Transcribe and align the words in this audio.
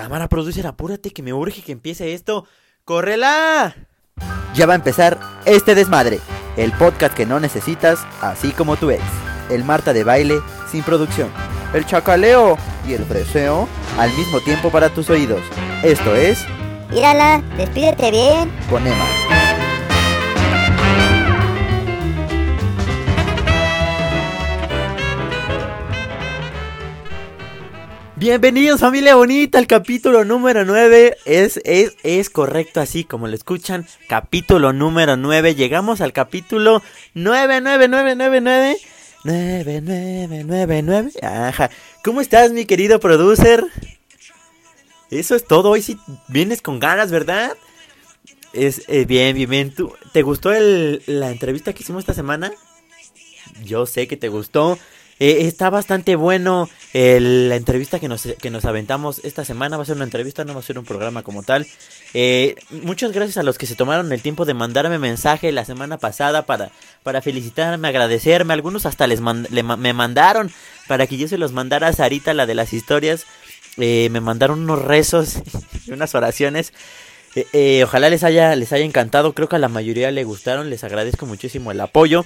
Cámara 0.00 0.30
producer, 0.30 0.66
apúrate 0.66 1.10
que 1.10 1.22
me 1.22 1.34
urge 1.34 1.60
que 1.60 1.72
empiece 1.72 2.14
esto. 2.14 2.46
¡Córrela! 2.86 3.76
Ya 4.54 4.64
va 4.64 4.72
a 4.72 4.76
empezar 4.76 5.20
este 5.44 5.74
desmadre, 5.74 6.20
el 6.56 6.72
podcast 6.72 7.14
que 7.14 7.26
no 7.26 7.38
necesitas, 7.38 8.06
así 8.22 8.52
como 8.52 8.76
tu 8.76 8.90
ex. 8.90 9.02
El 9.50 9.62
Marta 9.62 9.92
de 9.92 10.02
baile 10.02 10.40
sin 10.72 10.82
producción. 10.84 11.28
El 11.74 11.84
chacaleo 11.84 12.56
y 12.88 12.94
el 12.94 13.04
freseo 13.04 13.68
al 13.98 14.10
mismo 14.14 14.40
tiempo 14.40 14.70
para 14.70 14.88
tus 14.88 15.10
oídos. 15.10 15.42
Esto 15.82 16.16
es 16.16 16.46
Mírala, 16.90 17.42
despídete 17.58 18.10
bien. 18.10 18.50
con 18.70 18.86
Emma. 18.86 19.39
Bienvenidos 28.20 28.80
familia 28.80 29.14
bonita 29.14 29.58
al 29.58 29.66
capítulo 29.66 30.26
número 30.26 30.66
9. 30.66 31.16
Es, 31.24 31.58
es, 31.64 31.96
es 32.02 32.28
correcto 32.28 32.80
así 32.82 33.02
como 33.04 33.26
lo 33.28 33.34
escuchan. 33.34 33.86
Capítulo 34.08 34.74
número 34.74 35.16
9. 35.16 35.54
Llegamos 35.54 36.02
al 36.02 36.12
capítulo 36.12 36.82
99999. 37.14 38.76
9999. 39.24 41.12
Ajá. 41.22 41.70
¿Cómo 42.04 42.20
estás 42.20 42.52
mi 42.52 42.66
querido 42.66 43.00
producer? 43.00 43.64
Eso 45.10 45.34
es 45.34 45.46
todo. 45.46 45.70
Hoy 45.70 45.80
sí 45.80 45.98
vienes 46.28 46.60
con 46.60 46.78
ganas, 46.78 47.10
¿verdad? 47.10 47.56
Es 48.52 48.82
eh, 48.88 49.06
bien, 49.06 49.34
bien, 49.34 49.48
bien. 49.48 49.74
¿Tú, 49.74 49.94
¿Te 50.12 50.20
gustó 50.20 50.52
el- 50.52 51.02
la 51.06 51.30
entrevista 51.30 51.72
que 51.72 51.82
hicimos 51.82 52.00
esta 52.02 52.12
semana? 52.12 52.52
Yo 53.64 53.86
sé 53.86 54.06
que 54.06 54.18
te 54.18 54.28
gustó. 54.28 54.78
Eh, 55.20 55.46
está 55.46 55.68
bastante 55.70 56.16
bueno 56.16 56.68
el- 56.94 57.48
la 57.50 57.56
entrevista 57.56 58.00
que 58.00 58.08
nos, 58.08 58.26
que 58.40 58.50
nos 58.50 58.64
aventamos 58.64 59.20
esta 59.22 59.44
semana. 59.44 59.76
Va 59.76 59.82
a 59.82 59.86
ser 59.86 59.96
una 59.96 60.04
entrevista, 60.04 60.44
no 60.44 60.54
va 60.54 60.60
a 60.60 60.62
ser 60.64 60.78
un 60.78 60.84
programa 60.84 61.22
como 61.22 61.42
tal. 61.42 61.66
Eh, 62.14 62.56
muchas 62.70 63.12
gracias 63.12 63.36
a 63.36 63.42
los 63.42 63.58
que 63.58 63.66
se 63.66 63.76
tomaron 63.76 64.10
el 64.12 64.22
tiempo 64.22 64.44
de 64.46 64.54
mandarme 64.54 64.98
mensaje 64.98 65.52
la 65.52 65.64
semana 65.64 65.98
pasada 65.98 66.46
para, 66.46 66.70
para 67.02 67.22
felicitarme, 67.22 67.86
agradecerme. 67.86 68.54
Algunos 68.54 68.86
hasta 68.86 69.06
les 69.06 69.20
me 69.20 69.92
mandaron 69.92 70.50
para 70.88 71.06
que 71.06 71.16
yo 71.18 71.28
se 71.28 71.38
los 71.38 71.52
mandara 71.52 71.88
a 71.88 71.92
Sarita, 71.92 72.34
la 72.34 72.46
de 72.46 72.54
las 72.54 72.72
historias. 72.72 73.26
Eh, 73.76 74.08
me 74.10 74.20
mandaron 74.20 74.60
unos 74.60 74.82
rezos 74.82 75.36
y 75.86 75.92
unas 75.92 76.14
oraciones. 76.14 76.72
Eh, 77.36 77.46
eh, 77.52 77.84
ojalá 77.84 78.10
les 78.10 78.24
haya, 78.24 78.56
les 78.56 78.72
haya 78.72 78.84
encantado. 78.84 79.34
Creo 79.34 79.48
que 79.48 79.56
a 79.56 79.60
la 79.60 79.68
mayoría 79.68 80.10
le 80.10 80.24
gustaron. 80.24 80.70
Les 80.70 80.82
agradezco 80.82 81.26
muchísimo 81.26 81.70
el 81.70 81.80
apoyo. 81.80 82.24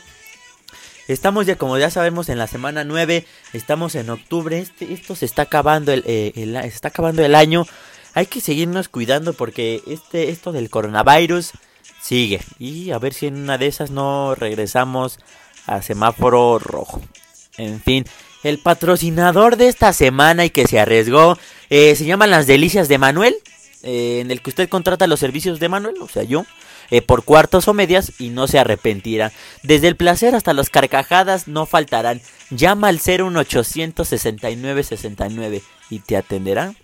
Estamos 1.06 1.47
ya, 1.47 1.56
como 1.56 1.77
ya 1.78 1.91
sabemos, 1.91 2.28
en 2.28 2.38
la 2.38 2.47
semana 2.47 2.84
9. 2.84 3.27
Estamos 3.52 3.94
en 3.94 4.10
octubre. 4.10 4.58
Este, 4.58 4.92
esto 4.92 5.14
se 5.14 5.27
está 5.27 5.42
acabando 5.42 5.92
el, 5.92 6.02
eh, 6.06 6.33
está 6.64 6.88
acabando 6.88 7.22
el 7.24 7.34
año. 7.34 7.66
Hay 8.14 8.27
que 8.27 8.41
seguirnos 8.41 8.88
cuidando 8.88 9.32
porque 9.34 9.82
este, 9.86 10.30
esto 10.30 10.52
del 10.52 10.70
coronavirus 10.70 11.52
sigue. 12.00 12.41
Y 12.58 12.91
a 12.91 12.98
ver 12.98 13.12
si 13.12 13.27
en 13.27 13.36
una 13.36 13.58
de 13.58 13.66
esas 13.66 13.91
no 13.91 14.34
regresamos 14.34 15.19
a 15.66 15.82
semáforo 15.82 16.58
rojo. 16.58 17.02
En 17.56 17.80
fin, 17.80 18.05
el 18.42 18.58
patrocinador 18.58 19.56
de 19.56 19.69
esta 19.69 19.92
semana 19.92 20.44
y 20.44 20.50
que 20.50 20.66
se 20.66 20.78
arriesgó 20.80 21.38
eh, 21.70 21.94
se 21.97 22.05
llaman 22.05 22.30
Las 22.30 22.47
Delicias 22.47 22.88
de 22.88 22.98
Manuel. 22.98 23.34
eh, 23.82 24.20
en 24.20 24.30
el 24.30 24.41
que 24.41 24.50
usted 24.50 24.69
contrata 24.69 25.06
los 25.06 25.20
servicios 25.20 25.60
de 25.60 25.69
Manuel, 25.69 25.97
o 26.00 26.08
sea, 26.08 26.22
yo 26.22 26.47
eh, 26.90 27.02
por 27.02 27.24
cuartos 27.24 27.68
o 27.68 27.74
medias 27.74 28.12
y 28.18 28.30
no 28.30 28.46
se 28.46 28.58
arrepentirá. 28.58 29.32
Desde 29.62 29.88
el 29.88 29.96
placer 29.96 30.34
hasta 30.34 30.52
las 30.52 30.70
carcajadas 30.70 31.48
no 31.48 31.66
faltarán. 31.66 32.20
Llama 32.50 32.88
al 32.88 33.00
01800 33.04 34.06
69 34.06 34.82
69 34.82 35.62
y 35.91 35.98
te 36.00 36.16
atenderá 36.16 36.74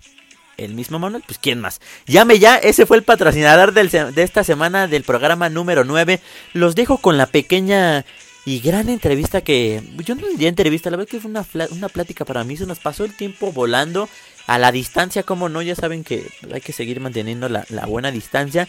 el 0.57 0.73
mismo 0.73 0.99
Manuel. 0.99 1.23
Pues 1.25 1.39
quién 1.39 1.59
más. 1.59 1.81
Llame 2.05 2.39
ya, 2.39 2.57
ese 2.57 2.85
fue 2.85 2.97
el 2.97 3.03
patrocinador 3.03 3.73
de 3.73 4.23
esta 4.23 4.43
semana 4.43 4.87
del 4.87 5.03
programa 5.03 5.49
número 5.49 5.83
9. 5.83 6.19
Los 6.53 6.75
dejo 6.75 6.97
con 6.97 7.17
la 7.17 7.25
pequeña 7.25 8.05
y 8.43 8.59
gran 8.59 8.89
entrevista 8.89 9.41
que 9.41 9.83
yo 10.03 10.15
no 10.15 10.27
diría 10.27 10.49
entrevista, 10.49 10.89
la 10.89 10.97
verdad 10.97 11.11
que 11.11 11.19
fue 11.19 11.29
una, 11.29 11.45
una 11.71 11.89
plática 11.89 12.25
para 12.25 12.43
mí, 12.43 12.57
se 12.57 12.65
nos 12.65 12.79
pasó 12.79 13.05
el 13.05 13.15
tiempo 13.15 13.51
volando 13.51 14.09
a 14.47 14.57
la 14.57 14.71
distancia, 14.71 15.21
como 15.21 15.47
no, 15.47 15.61
ya 15.61 15.75
saben 15.75 16.03
que 16.03 16.27
hay 16.51 16.61
que 16.61 16.73
seguir 16.73 16.99
manteniendo 16.99 17.49
la, 17.49 17.65
la 17.69 17.85
buena 17.85 18.11
distancia. 18.11 18.67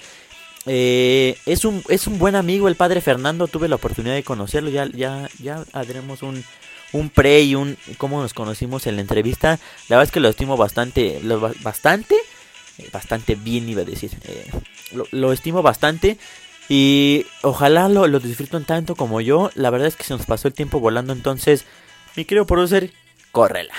Eh, 0.66 1.36
es, 1.46 1.64
un, 1.64 1.82
es 1.88 2.06
un 2.06 2.18
buen 2.18 2.36
amigo 2.36 2.68
el 2.68 2.76
padre 2.76 3.00
Fernando, 3.00 3.48
tuve 3.48 3.68
la 3.68 3.76
oportunidad 3.76 4.14
de 4.14 4.22
conocerlo, 4.22 4.70
ya, 4.70 4.86
ya, 4.86 5.28
ya 5.40 5.64
haremos 5.72 6.22
un, 6.22 6.44
un 6.92 7.10
pre 7.10 7.42
y 7.42 7.54
un 7.56 7.76
cómo 7.98 8.22
nos 8.22 8.32
conocimos 8.32 8.86
en 8.86 8.94
la 8.96 9.02
entrevista. 9.02 9.58
La 9.88 9.96
verdad 9.96 10.04
es 10.08 10.12
que 10.12 10.20
lo 10.20 10.28
estimo 10.28 10.56
bastante, 10.56 11.20
lo, 11.22 11.40
ba- 11.40 11.52
bastante, 11.62 12.14
eh, 12.78 12.88
bastante 12.92 13.34
bien 13.34 13.68
iba 13.68 13.82
a 13.82 13.86
decir. 13.86 14.12
eh, 14.24 14.50
lo, 14.92 15.06
lo 15.10 15.32
estimo 15.32 15.62
bastante 15.62 16.16
y 16.68 17.26
ojalá 17.42 17.88
lo, 17.88 18.06
lo 18.06 18.20
disfruten 18.20 18.64
tanto 18.64 18.94
como 18.94 19.20
yo. 19.20 19.50
La 19.54 19.70
verdad 19.70 19.88
es 19.88 19.96
que 19.96 20.04
se 20.04 20.14
nos 20.14 20.26
pasó 20.26 20.46
el 20.48 20.54
tiempo 20.54 20.78
volando, 20.78 21.12
entonces, 21.12 21.64
mi 22.14 22.24
querido 22.24 22.46
producer, 22.46 22.92
córrela. 23.32 23.74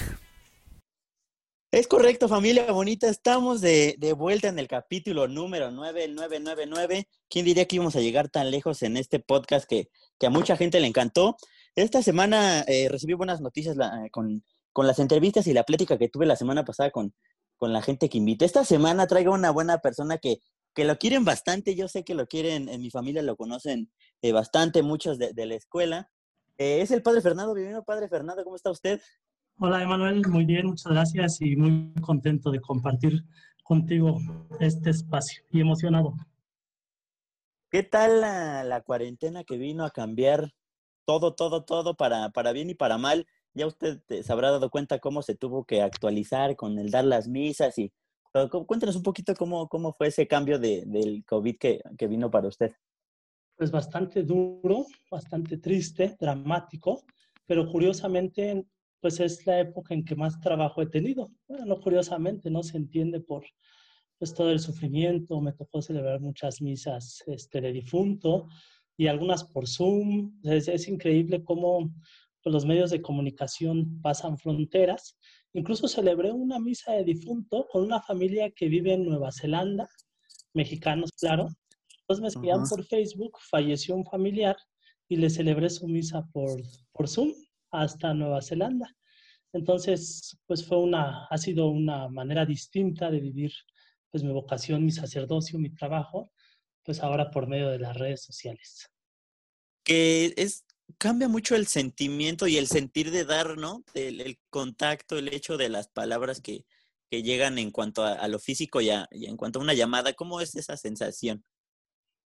Es 1.73 1.87
correcto, 1.87 2.27
familia 2.29 2.71
bonita. 2.71 3.09
Estamos 3.09 3.59
de, 3.59 3.95
de 3.97 4.13
vuelta 4.13 4.47
en 4.47 4.59
el 4.59 4.67
capítulo 4.67 5.27
número 5.27 5.71
9999. 5.71 7.07
¿Quién 7.27 7.45
diría 7.45 7.65
que 7.65 7.77
íbamos 7.77 7.95
a 7.95 7.99
llegar 7.99 8.29
tan 8.29 8.51
lejos 8.51 8.83
en 8.83 8.95
este 8.95 9.19
podcast 9.19 9.67
que, 9.67 9.89
que 10.19 10.27
a 10.27 10.29
mucha 10.29 10.55
gente 10.55 10.79
le 10.79 10.85
encantó? 10.85 11.35
Esta 11.75 12.03
semana 12.03 12.61
eh, 12.67 12.89
recibí 12.89 13.13
buenas 13.15 13.41
noticias 13.41 13.75
la- 13.75 14.07
con, 14.11 14.43
con 14.71 14.85
las 14.85 14.99
entrevistas 14.99 15.47
y 15.47 15.53
la 15.53 15.63
plática 15.63 15.97
que 15.97 16.09
tuve 16.09 16.27
la 16.27 16.35
semana 16.35 16.63
pasada 16.63 16.91
con, 16.91 17.15
con 17.57 17.73
la 17.73 17.81
gente 17.81 18.07
que 18.07 18.19
invité. 18.19 18.45
Esta 18.45 18.63
semana 18.65 19.07
traigo 19.07 19.33
una 19.33 19.49
buena 19.49 19.79
persona 19.79 20.19
que, 20.19 20.41
que 20.75 20.85
lo 20.85 20.99
quieren 20.99 21.25
bastante. 21.25 21.73
Yo 21.73 21.87
sé 21.87 22.03
que 22.03 22.13
lo 22.13 22.27
quieren, 22.27 22.69
en 22.69 22.81
mi 22.81 22.91
familia 22.91 23.23
lo 23.23 23.35
conocen 23.35 23.91
eh, 24.21 24.31
bastante, 24.31 24.83
muchos 24.83 25.17
de, 25.17 25.33
de 25.33 25.47
la 25.47 25.55
escuela. 25.55 26.11
Eh, 26.59 26.81
es 26.81 26.91
el 26.91 27.01
padre 27.01 27.21
Fernando. 27.21 27.55
Bienvenido, 27.55 27.83
padre 27.83 28.07
Fernando. 28.09 28.43
¿Cómo 28.43 28.55
está 28.57 28.69
usted? 28.69 29.01
Hola 29.59 29.81
Emanuel, 29.81 30.21
muy 30.27 30.45
bien, 30.45 30.67
muchas 30.67 30.91
gracias 30.91 31.41
y 31.41 31.55
muy 31.55 31.93
contento 32.01 32.51
de 32.51 32.59
compartir 32.59 33.23
contigo 33.63 34.19
este 34.59 34.89
espacio 34.89 35.43
y 35.51 35.61
emocionado. 35.61 36.15
¿Qué 37.69 37.83
tal 37.83 38.21
la, 38.21 38.63
la 38.63 38.81
cuarentena 38.81 39.43
que 39.43 39.57
vino 39.57 39.85
a 39.85 39.91
cambiar 39.91 40.51
todo, 41.05 41.33
todo, 41.33 41.63
todo 41.63 41.95
para, 41.95 42.29
para 42.29 42.51
bien 42.51 42.69
y 42.69 42.75
para 42.75 42.97
mal? 42.97 43.27
Ya 43.53 43.67
usted 43.67 44.01
se 44.07 44.31
habrá 44.33 44.51
dado 44.51 44.69
cuenta 44.69 44.99
cómo 44.99 45.21
se 45.21 45.35
tuvo 45.35 45.65
que 45.65 45.81
actualizar 45.81 46.55
con 46.55 46.77
el 46.79 46.91
dar 46.91 47.05
las 47.05 47.27
misas 47.27 47.77
y 47.77 47.93
Cuéntanos 48.65 48.95
un 48.95 49.03
poquito 49.03 49.35
cómo, 49.35 49.69
cómo 49.69 49.93
fue 49.93 50.07
ese 50.07 50.27
cambio 50.27 50.57
de, 50.57 50.83
del 50.87 51.23
COVID 51.23 51.55
que, 51.59 51.81
que 51.99 52.07
vino 52.07 52.31
para 52.31 52.47
usted. 52.47 52.71
Pues 53.55 53.69
bastante 53.69 54.23
duro, 54.23 54.87
bastante 55.11 55.57
triste, 55.57 56.17
dramático, 56.19 57.03
pero 57.45 57.71
curiosamente 57.71 58.65
pues 59.03 59.19
es 59.19 59.45
la 59.45 59.59
época 59.59 59.93
en 59.93 60.05
que 60.05 60.15
más 60.15 60.39
trabajo 60.39 60.81
he 60.81 60.85
tenido. 60.85 61.29
Bueno, 61.45 61.65
no 61.65 61.81
curiosamente, 61.81 62.49
no 62.49 62.63
se 62.63 62.77
entiende 62.77 63.19
por 63.19 63.43
pues 64.17 64.33
todo 64.33 64.49
el 64.49 64.61
sufrimiento, 64.61 65.41
me 65.41 65.51
tocó 65.51 65.81
celebrar 65.81 66.21
muchas 66.21 66.61
misas 66.61 67.21
este, 67.27 67.59
de 67.59 67.73
difunto 67.73 68.47
y 68.95 69.07
algunas 69.07 69.43
por 69.43 69.67
Zoom. 69.67 70.39
Es, 70.43 70.69
es 70.69 70.87
increíble 70.87 71.43
cómo 71.43 71.93
pues, 72.41 72.53
los 72.53 72.65
medios 72.65 72.91
de 72.91 73.01
comunicación 73.01 74.01
pasan 74.01 74.37
fronteras. 74.37 75.19
Incluso 75.51 75.89
celebré 75.89 76.31
una 76.31 76.57
misa 76.57 76.93
de 76.93 77.03
difunto 77.03 77.67
con 77.69 77.83
una 77.83 78.01
familia 78.01 78.51
que 78.51 78.69
vive 78.69 78.93
en 78.93 79.03
Nueva 79.03 79.33
Zelanda, 79.33 79.89
mexicanos, 80.53 81.11
claro. 81.19 81.49
Entonces 82.03 82.21
me 82.21 82.27
escribían 82.29 82.61
Ajá. 82.61 82.69
por 82.69 82.85
Facebook, 82.85 83.37
falleció 83.51 83.97
un 83.97 84.05
familiar 84.05 84.55
y 85.09 85.17
le 85.17 85.29
celebré 85.29 85.69
su 85.69 85.89
misa 85.89 86.25
por, 86.31 86.61
por 86.93 87.09
Zoom 87.09 87.33
hasta 87.73 88.13
Nueva 88.13 88.41
Zelanda. 88.41 88.95
Entonces, 89.51 90.37
pues 90.47 90.65
fue 90.65 90.79
una, 90.79 91.25
ha 91.27 91.37
sido 91.37 91.67
una 91.67 92.07
manera 92.09 92.45
distinta 92.45 93.11
de 93.11 93.19
vivir 93.19 93.51
pues 94.09 94.23
mi 94.23 94.31
vocación, 94.31 94.85
mi 94.85 94.91
sacerdocio, 94.91 95.59
mi 95.59 95.69
trabajo, 95.71 96.31
pues 96.83 97.01
ahora 97.01 97.31
por 97.31 97.47
medio 97.47 97.69
de 97.69 97.79
las 97.79 97.97
redes 97.97 98.23
sociales. 98.23 98.89
Que 99.83 100.33
es, 100.37 100.65
cambia 100.97 101.27
mucho 101.27 101.55
el 101.55 101.67
sentimiento 101.67 102.47
y 102.47 102.57
el 102.57 102.67
sentir 102.67 103.11
de 103.11 103.25
dar, 103.25 103.57
¿no? 103.57 103.83
El, 103.93 104.21
el 104.21 104.39
contacto, 104.49 105.17
el 105.17 105.27
hecho 105.33 105.57
de 105.57 105.69
las 105.69 105.87
palabras 105.87 106.41
que, 106.41 106.65
que 107.09 107.21
llegan 107.23 107.57
en 107.57 107.71
cuanto 107.71 108.03
a, 108.03 108.13
a 108.13 108.27
lo 108.27 108.39
físico 108.39 108.81
y, 108.81 108.89
a- 108.89 109.07
y 109.11 109.25
en 109.25 109.35
cuanto 109.37 109.59
a 109.59 109.63
una 109.63 109.73
llamada. 109.73 110.13
¿Cómo 110.13 110.41
es 110.41 110.55
esa 110.55 110.77
sensación? 110.77 111.43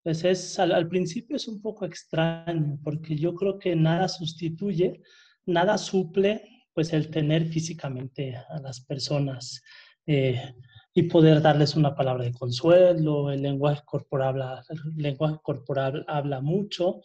Pues 0.02 0.24
es, 0.24 0.58
al, 0.58 0.72
al 0.72 0.88
principio 0.88 1.36
es 1.36 1.48
un 1.48 1.60
poco 1.60 1.84
extraño, 1.84 2.78
porque 2.84 3.16
yo 3.16 3.34
creo 3.34 3.58
que 3.58 3.74
nada 3.74 4.06
sustituye, 4.08 5.00
nada 5.46 5.78
suple, 5.78 6.66
pues 6.74 6.92
el 6.92 7.10
tener 7.10 7.46
físicamente 7.46 8.36
a 8.36 8.60
las 8.60 8.80
personas 8.80 9.62
eh, 10.06 10.54
y 10.94 11.04
poder 11.04 11.40
darles 11.40 11.74
una 11.74 11.94
palabra 11.94 12.24
de 12.24 12.32
consuelo, 12.32 13.30
el 13.30 13.42
lenguaje 13.42 13.82
corporal, 13.84 14.62
lenguaje 14.96 15.38
corporal 15.42 16.04
habla 16.08 16.40
mucho, 16.40 17.00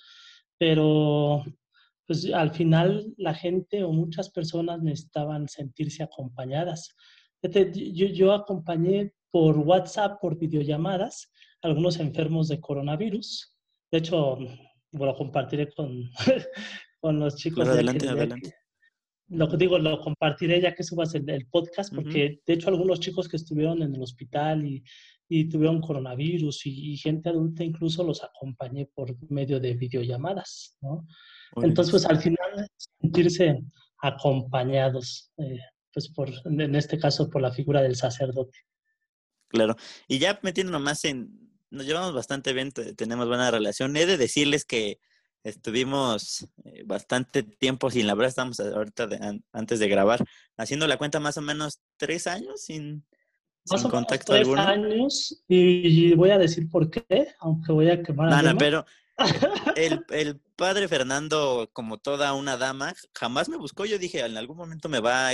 pero 0.57 1.43
pues 2.05 2.31
al 2.33 2.51
final 2.51 3.13
la 3.17 3.33
gente 3.33 3.83
o 3.83 3.91
muchas 3.91 4.29
personas 4.29 4.81
necesitaban 4.81 5.47
sentirse 5.47 6.03
acompañadas. 6.03 6.95
Yo, 7.41 8.07
yo 8.07 8.33
acompañé 8.33 9.13
por 9.31 9.57
WhatsApp, 9.57 10.19
por 10.19 10.37
videollamadas, 10.37 11.31
algunos 11.61 11.99
enfermos 11.99 12.49
de 12.49 12.59
coronavirus. 12.59 13.57
De 13.91 13.99
hecho, 13.99 14.37
lo 14.91 15.15
compartiré 15.15 15.71
con, 15.73 16.09
con 17.01 17.19
los 17.19 17.35
chicos. 17.35 17.65
de 17.65 17.73
adelante, 17.73 18.07
adelante. 18.07 18.55
Lo 19.27 19.49
que 19.49 19.57
digo, 19.57 19.79
lo 19.79 19.99
compartiré 19.99 20.61
ya 20.61 20.73
que 20.73 20.83
subas 20.83 21.15
el, 21.15 21.29
el 21.29 21.47
podcast, 21.47 21.93
porque 21.93 22.41
de 22.45 22.53
hecho 22.53 22.69
algunos 22.69 22.99
chicos 22.99 23.27
que 23.27 23.37
estuvieron 23.37 23.81
en 23.81 23.95
el 23.95 24.01
hospital 24.01 24.65
y, 24.65 24.83
y 25.33 25.47
tuvieron 25.47 25.79
coronavirus 25.79 26.65
y, 26.65 26.97
gente 26.97 27.29
adulta 27.29 27.63
incluso 27.63 28.03
los 28.03 28.21
acompañé 28.21 28.89
por 28.93 29.15
medio 29.31 29.61
de 29.61 29.75
videollamadas, 29.75 30.75
¿no? 30.81 31.07
Entonces, 31.55 31.91
pues 31.91 32.05
al 32.05 32.19
final 32.19 32.67
sentirse 33.01 33.63
acompañados, 34.01 35.31
eh, 35.37 35.59
pues 35.93 36.09
por, 36.09 36.29
en 36.43 36.75
este 36.75 36.99
caso 36.99 37.29
por 37.29 37.41
la 37.41 37.53
figura 37.53 37.81
del 37.81 37.95
sacerdote. 37.95 38.59
Claro. 39.47 39.77
Y 40.05 40.19
ya 40.19 40.37
metiéndonos 40.43 40.81
más 40.81 41.05
en, 41.05 41.49
nos 41.69 41.85
llevamos 41.85 42.13
bastante 42.13 42.51
bien, 42.51 42.73
tenemos 42.73 43.25
buena 43.25 43.49
relación. 43.51 43.95
He 43.95 44.05
de 44.05 44.17
decirles 44.17 44.65
que 44.65 44.99
estuvimos 45.43 46.47
eh, 46.65 46.83
bastante 46.85 47.43
tiempo 47.43 47.89
sin 47.89 48.07
la 48.07 48.15
verdad, 48.15 48.29
estamos 48.29 48.59
ahorita 48.59 49.09
antes 49.51 49.79
de 49.79 49.87
grabar, 49.87 50.23
haciendo 50.57 50.87
la 50.87 50.97
cuenta 50.97 51.19
más 51.19 51.37
o 51.37 51.41
menos 51.41 51.79
tres 51.97 52.27
años 52.27 52.61
sin, 52.61 53.05
sin 53.63 53.89
contacto 53.89 54.33
tres 54.33 54.47
años 54.49 55.43
y 55.47 56.13
voy 56.15 56.31
a 56.31 56.37
decir 56.37 56.69
por 56.69 56.89
qué, 56.89 57.29
aunque 57.39 57.71
voy 57.71 57.89
a 57.89 58.01
quemar. 58.03 58.33
a 58.33 58.41
no, 58.41 58.57
pero 58.57 58.85
el, 59.75 60.05
el, 60.09 60.39
padre 60.55 60.87
Fernando, 60.87 61.69
como 61.73 61.97
toda 61.97 62.33
una 62.33 62.57
dama, 62.57 62.93
jamás 63.13 63.49
me 63.49 63.57
buscó. 63.57 63.85
Yo 63.85 63.97
dije, 63.97 64.25
en 64.25 64.37
algún 64.37 64.57
momento 64.57 64.89
me 64.89 64.99
va, 64.99 65.31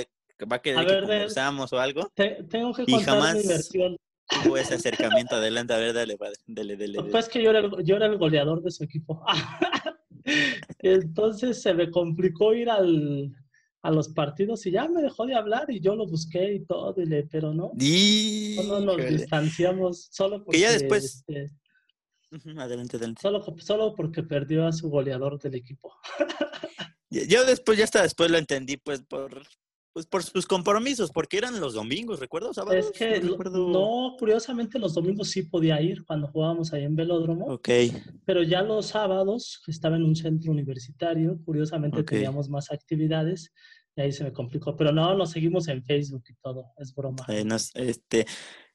va 0.50 0.56
a 0.56 0.62
querer 0.62 0.86
que 0.86 1.00
conversamos 1.00 1.72
o 1.74 1.80
algo. 1.80 2.12
tengo 2.16 2.74
que 2.74 2.86
contar 2.86 3.02
y 3.02 3.04
jamás, 3.04 3.36
mi 3.36 3.48
versión 3.48 3.98
tuvo 4.44 4.58
ese 4.58 4.76
acercamiento. 4.76 5.36
Adelante, 5.36 5.74
a 5.74 5.78
ver, 5.78 5.94
dale, 5.94 6.18
padre. 6.18 6.36
Dale, 6.46 6.78
dale, 6.78 7.04
Pues 7.12 7.30
que 7.30 7.42
yo 7.42 7.50
era, 7.50 7.60
el, 7.60 7.72
yo 7.84 7.96
era 7.96 8.06
el 8.08 8.18
goleador 8.18 8.62
de 8.62 8.72
su 8.72 8.84
equipo. 8.84 9.24
Entonces 10.80 11.62
se 11.62 11.74
me 11.74 11.90
complicó 11.90 12.54
ir 12.54 12.70
al, 12.70 13.34
a 13.82 13.92
los 13.92 14.10
partidos 14.10 14.66
y 14.66 14.72
ya 14.72 14.88
me 14.88 15.02
dejó 15.02 15.26
de 15.26 15.36
hablar 15.36 15.66
y 15.70 15.80
yo 15.80 15.96
lo 15.96 16.06
busqué 16.06 16.54
y 16.56 16.66
todo, 16.66 16.94
y 17.02 17.06
le, 17.06 17.24
pero 17.24 17.54
no. 17.54 17.72
No 18.68 18.80
nos 18.82 18.98
distanciamos 18.98 20.10
solo 20.12 20.44
porque... 20.44 20.58
Que 20.58 20.62
ya 20.62 20.72
después... 20.72 21.24
Este, 21.28 21.52
adelante, 22.58 22.98
adelante. 22.98 23.22
Solo, 23.22 23.44
solo 23.60 23.96
porque 23.96 24.24
perdió 24.24 24.68
a 24.68 24.74
su 24.74 24.90
goleador 24.90 25.40
del 25.40 25.56
equipo. 25.56 25.94
yo 27.10 27.46
después, 27.46 27.78
ya 27.78 27.86
hasta 27.86 28.02
después 28.02 28.30
lo 28.30 28.38
entendí, 28.38 28.78
pues, 28.78 29.02
por, 29.02 29.44
pues 29.98 30.06
por 30.06 30.22
sus 30.22 30.46
compromisos, 30.46 31.10
porque 31.10 31.40
eran 31.40 31.60
los 31.60 31.74
domingos, 31.74 32.20
¿recuerdo? 32.20 32.52
Es 32.72 32.92
que 32.92 33.20
no, 33.20 34.16
curiosamente 34.20 34.78
los 34.78 34.94
domingos 34.94 35.32
sí 35.32 35.42
podía 35.42 35.82
ir 35.82 36.06
cuando 36.06 36.28
jugábamos 36.28 36.72
ahí 36.72 36.84
en 36.84 36.96
Velódromo. 36.96 37.48
Ok. 37.48 37.70
Pero 38.24 38.44
ya 38.44 38.62
los 38.62 38.86
sábados 38.86 39.64
estaba 39.66 39.96
en 39.96 40.04
un 40.04 40.16
centro 40.16 40.52
universitario, 40.52 41.40
curiosamente 41.44 42.04
teníamos 42.04 42.48
más 42.48 42.72
actividades 42.72 43.52
y 43.96 44.02
ahí 44.02 44.12
se 44.12 44.24
me 44.24 44.32
complicó. 44.32 44.76
Pero 44.76 44.92
no, 44.92 45.16
nos 45.16 45.32
seguimos 45.32 45.68
en 45.68 45.84
Facebook 45.84 46.26
y 46.30 46.36
todo, 46.44 46.66
es 46.78 46.94
broma. 46.94 47.26
este, 47.74 48.28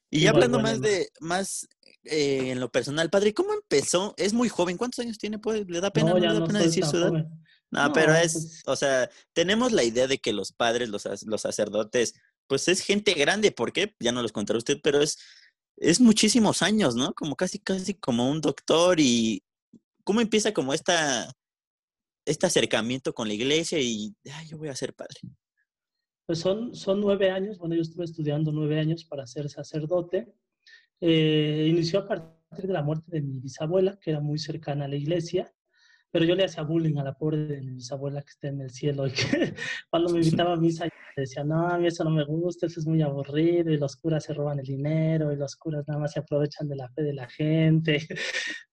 y 0.09 0.27
hablando 0.27 0.59
más 0.59 0.81
de, 0.81 1.07
más 1.21 1.69
eh, 2.03 2.51
en 2.51 2.59
lo 2.59 2.69
personal, 2.69 3.09
padre, 3.09 3.33
¿cómo 3.33 3.53
empezó? 3.53 4.13
Es 4.17 4.33
muy 4.33 4.49
joven, 4.49 4.75
¿cuántos 4.75 4.99
años 4.99 5.17
tiene? 5.17 5.39
Pues, 5.39 5.65
¿Le 5.69 5.79
da 5.79 5.89
pena, 5.89 6.13
no, 6.13 6.19
da 6.19 6.45
pena 6.45 6.59
decir 6.59 6.83
su 6.83 6.97
edad? 6.97 7.25
No, 7.73 7.91
pero 7.91 8.13
es, 8.13 8.33
pues 8.33 8.63
o 8.67 8.75
sea, 8.75 9.09
tenemos 9.33 9.71
la 9.71 9.83
idea 9.83 10.05
de 10.05 10.19
que 10.19 10.31
los 10.31 10.51
padres, 10.51 10.89
los, 10.89 11.07
los 11.25 11.41
sacerdotes, 11.41 12.13
pues 12.47 12.67
es 12.67 12.81
gente 12.81 13.13
grande, 13.13 13.51
¿por 13.51 13.73
qué? 13.73 13.95
Ya 13.99 14.11
no 14.11 14.21
los 14.21 14.31
contará 14.31 14.59
usted, 14.59 14.79
pero 14.83 15.01
es, 15.01 15.17
es 15.77 15.99
muchísimos 15.99 16.61
años, 16.61 16.95
¿no? 16.95 17.13
Como 17.13 17.35
casi, 17.35 17.57
casi 17.57 17.95
como 17.95 18.29
un 18.29 18.41
doctor 18.41 18.99
y 18.99 19.43
¿cómo 20.03 20.21
empieza 20.21 20.53
como 20.53 20.71
esta, 20.71 21.33
este 22.27 22.45
acercamiento 22.45 23.11
con 23.11 23.27
la 23.27 23.33
iglesia 23.33 23.79
y, 23.79 24.13
ay, 24.31 24.47
yo 24.49 24.59
voy 24.59 24.67
a 24.67 24.75
ser 24.75 24.93
padre? 24.93 25.19
Pues 26.27 26.37
son, 26.37 26.75
son 26.75 27.01
nueve 27.01 27.31
años, 27.31 27.57
bueno, 27.57 27.73
yo 27.73 27.81
estuve 27.81 28.05
estudiando 28.05 28.51
nueve 28.51 28.79
años 28.79 29.03
para 29.03 29.25
ser 29.25 29.49
sacerdote. 29.49 30.31
Eh, 31.01 31.65
inició 31.69 31.99
a 31.99 32.07
partir 32.07 32.67
de 32.67 32.73
la 32.73 32.83
muerte 32.83 33.09
de 33.09 33.21
mi 33.21 33.39
bisabuela, 33.39 33.97
que 33.99 34.11
era 34.11 34.19
muy 34.19 34.37
cercana 34.37 34.85
a 34.85 34.87
la 34.87 34.95
iglesia 34.95 35.51
pero 36.13 36.25
yo 36.25 36.35
le 36.35 36.45
hacía 36.45 36.61
bullying 36.61 36.97
a 36.99 37.03
la 37.03 37.13
pobre 37.15 37.37
de 37.37 37.59
mi 37.59 37.71
bisabuela 37.71 38.21
que 38.21 38.29
está 38.29 38.47
en 38.47 38.61
el 38.61 38.69
cielo 38.69 39.07
y 39.07 39.11
que 39.11 39.23
cuando 39.89 40.13
me 40.13 40.19
invitaba 40.19 40.53
a 40.53 40.57
misa 40.57 40.87
decía, 41.17 41.43
no, 41.43 41.67
a 41.67 41.79
mí 41.79 41.87
eso 41.87 42.03
no 42.03 42.11
me 42.11 42.23
gusta, 42.23 42.67
eso 42.67 42.79
es 42.79 42.85
muy 42.85 43.01
aburrido 43.01 43.71
y 43.71 43.77
los 43.77 43.95
curas 43.95 44.23
se 44.23 44.33
roban 44.33 44.59
el 44.59 44.65
dinero 44.65 45.33
y 45.33 45.37
los 45.37 45.55
curas 45.55 45.83
nada 45.87 45.99
más 45.99 46.11
se 46.11 46.19
aprovechan 46.19 46.69
de 46.69 46.75
la 46.75 46.87
fe 46.89 47.01
de 47.01 47.13
la 47.13 47.27
gente. 47.27 48.07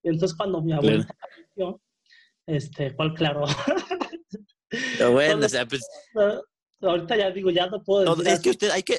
Y 0.02 0.08
entonces 0.10 0.36
cuando 0.36 0.60
mi 0.60 0.74
abuela 0.74 1.06
falleció, 1.18 1.80
este, 2.46 2.94
cuál 2.94 3.14
claro. 3.14 3.46
Pero 4.68 5.12
bueno, 5.12 5.46
o 5.46 5.48
sea, 5.48 5.66
pues... 5.66 5.80
Ahorita 6.82 7.16
ya 7.16 7.30
digo, 7.30 7.50
ya 7.50 7.66
no 7.66 7.82
puedo 7.82 8.14
decir. 8.14 8.32
es 8.32 8.40
que 8.40 8.50
usted, 8.50 8.70
hay 8.70 8.82
que, 8.82 8.98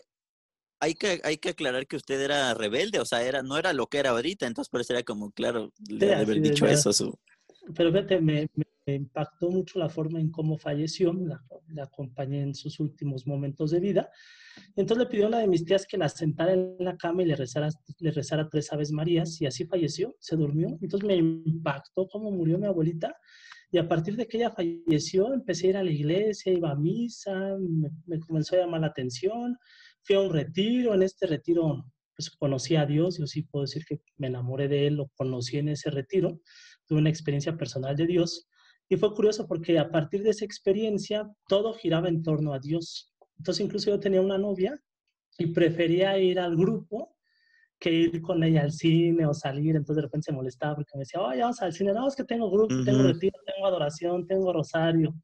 hay 0.80 0.94
que, 0.94 1.20
hay 1.24 1.38
que 1.38 1.50
aclarar 1.50 1.88
que 1.88 1.96
usted 1.96 2.22
era 2.22 2.54
rebelde, 2.54 3.00
o 3.00 3.06
sea, 3.06 3.24
era, 3.24 3.42
no 3.42 3.58
era 3.58 3.74
lo 3.74 3.88
que 3.88 3.98
era 3.98 4.12
ahorita, 4.12 4.46
entonces 4.46 4.70
por 4.70 4.82
eso 4.82 4.94
era 4.94 5.02
como, 5.02 5.32
claro, 5.32 5.72
le 5.90 6.14
haber 6.14 6.42
dicho 6.42 6.68
eso 6.68 6.94
su, 6.94 7.18
pero 7.76 7.92
fíjate, 7.92 8.22
me, 8.22 8.48
impactó 8.88 9.50
mucho 9.50 9.80
la 9.80 9.90
forma 9.90 10.20
en 10.20 10.32
cómo 10.32 10.58
falleció, 10.58 11.14
la, 11.14 11.42
acompañé 11.82 12.42
en 12.42 12.56
sus 12.56 12.80
últimos 12.80 13.26
momentos 13.28 13.72
de 13.72 13.80
vida. 13.80 14.10
Entonces 14.76 15.06
le 15.06 15.10
pidió 15.10 15.26
a 15.26 15.28
una 15.30 15.40
de 15.40 15.48
mis 15.48 15.64
tías 15.64 15.86
que 15.86 15.98
la 15.98 16.10
sentara 16.10 16.54
en 16.54 16.76
la 16.80 16.98
cama 16.98 17.24
y 17.24 17.28
le 17.28 17.36
rezara, 17.36 17.70
le 18.00 18.12
rezara 18.12 18.50
tres 18.50 18.74
Aves 18.74 18.92
Marías 18.92 19.40
y 19.42 19.46
así 19.46 19.66
falleció, 19.66 20.16
se 20.20 20.36
durmió. 20.36 20.78
Entonces 20.82 21.08
me 21.08 21.16
impactó 21.16 22.08
cómo 22.08 22.32
murió 22.32 22.58
mi 22.58 22.66
abuelita 22.66 23.16
y 23.72 23.78
a 23.78 23.88
partir 23.88 24.18
de 24.18 24.28
que 24.28 24.38
ella 24.38 24.52
falleció 24.52 25.34
empecé 25.34 25.68
a 25.68 25.70
ir 25.70 25.78
a 25.78 25.84
la 25.84 25.92
iglesia, 25.92 26.52
iba 26.52 26.72
a 26.72 26.76
misa, 26.76 27.56
me, 27.60 27.90
me 28.06 28.20
comenzó 28.20 28.56
a 28.56 28.60
llamar 28.60 28.82
la 28.82 28.88
atención, 28.88 29.58
fui 30.04 30.16
a 30.16 30.20
un 30.20 30.34
retiro, 30.34 30.94
en 30.94 31.04
este 31.04 31.28
retiro 31.28 31.86
pues 32.16 32.30
conocí 32.32 32.76
a 32.76 32.86
Dios, 32.86 33.18
yo 33.18 33.26
sí 33.26 33.44
puedo 33.44 33.64
decir 33.64 33.86
que 33.86 34.02
me 34.18 34.28
enamoré 34.28 34.68
de 34.68 34.88
Él, 34.88 34.96
lo 34.96 35.08
conocí 35.16 35.58
en 35.58 35.70
ese 35.70 35.90
retiro 35.90 36.42
tuve 36.92 37.00
una 37.00 37.10
experiencia 37.10 37.56
personal 37.56 37.96
de 37.96 38.06
Dios 38.06 38.50
y 38.90 38.98
fue 38.98 39.14
curioso 39.14 39.48
porque 39.48 39.80
a 39.80 39.90
partir 39.90 40.24
de 40.24 40.32
esa 40.32 40.44
experiencia 40.44 41.26
todo 41.48 41.74
giraba 41.74 42.10
en 42.10 42.22
torno 42.22 42.54
a 42.54 42.60
Dios. 42.60 43.14
Entonces 43.38 43.64
incluso 43.64 43.90
yo 43.90 43.98
tenía 43.98 44.20
una 44.20 44.38
novia 44.38 44.78
y 45.38 45.46
prefería 45.54 46.20
ir 46.20 46.38
al 46.38 46.58
grupo 46.58 47.16
que 47.80 47.94
ir 47.94 48.22
con 48.22 48.44
ella 48.44 48.64
al 48.64 48.74
cine 48.74 49.26
o 49.26 49.34
salir, 49.34 49.78
entonces 49.78 49.96
de 49.96 50.02
repente 50.02 50.26
se 50.26 50.34
molestaba 50.34 50.76
porque 50.76 50.92
me 50.96 51.00
decía, 51.04 51.22
oye, 51.22 51.40
vamos 51.40 51.62
al 51.62 51.72
cine, 51.72 51.94
no, 51.94 52.10
es 52.10 52.16
que 52.16 52.26
tengo 52.26 52.52
grupo, 52.52 52.76
tengo 52.84 53.04
retiro, 53.04 53.40
tengo 53.46 53.68
adoración, 53.68 54.28
tengo 54.28 54.52
rosario. 54.52 55.16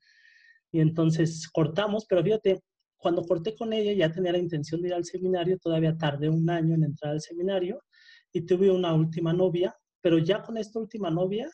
Y 0.72 0.80
entonces 0.80 1.50
cortamos, 1.50 2.06
pero 2.08 2.24
fíjate, 2.24 2.62
cuando 2.96 3.24
corté 3.24 3.58
con 3.58 3.74
ella 3.74 3.92
ya 3.92 4.10
tenía 4.10 4.32
la 4.32 4.38
intención 4.38 4.82
de 4.82 4.88
ir 4.88 4.94
al 4.94 5.04
seminario, 5.04 5.58
todavía 5.60 5.98
tardé 5.98 6.30
un 6.30 6.50
año 6.50 6.76
en 6.76 6.86
entrar 6.86 7.12
al 7.12 7.22
seminario 7.22 7.84
y 8.32 8.46
tuve 8.46 8.72
una 8.72 8.94
última 8.94 9.34
novia 9.34 9.76
pero 10.02 10.20
ya 10.20 10.42
con 10.42 10.58
esta 10.58 10.80
última 10.80 11.10
novia 11.10 11.50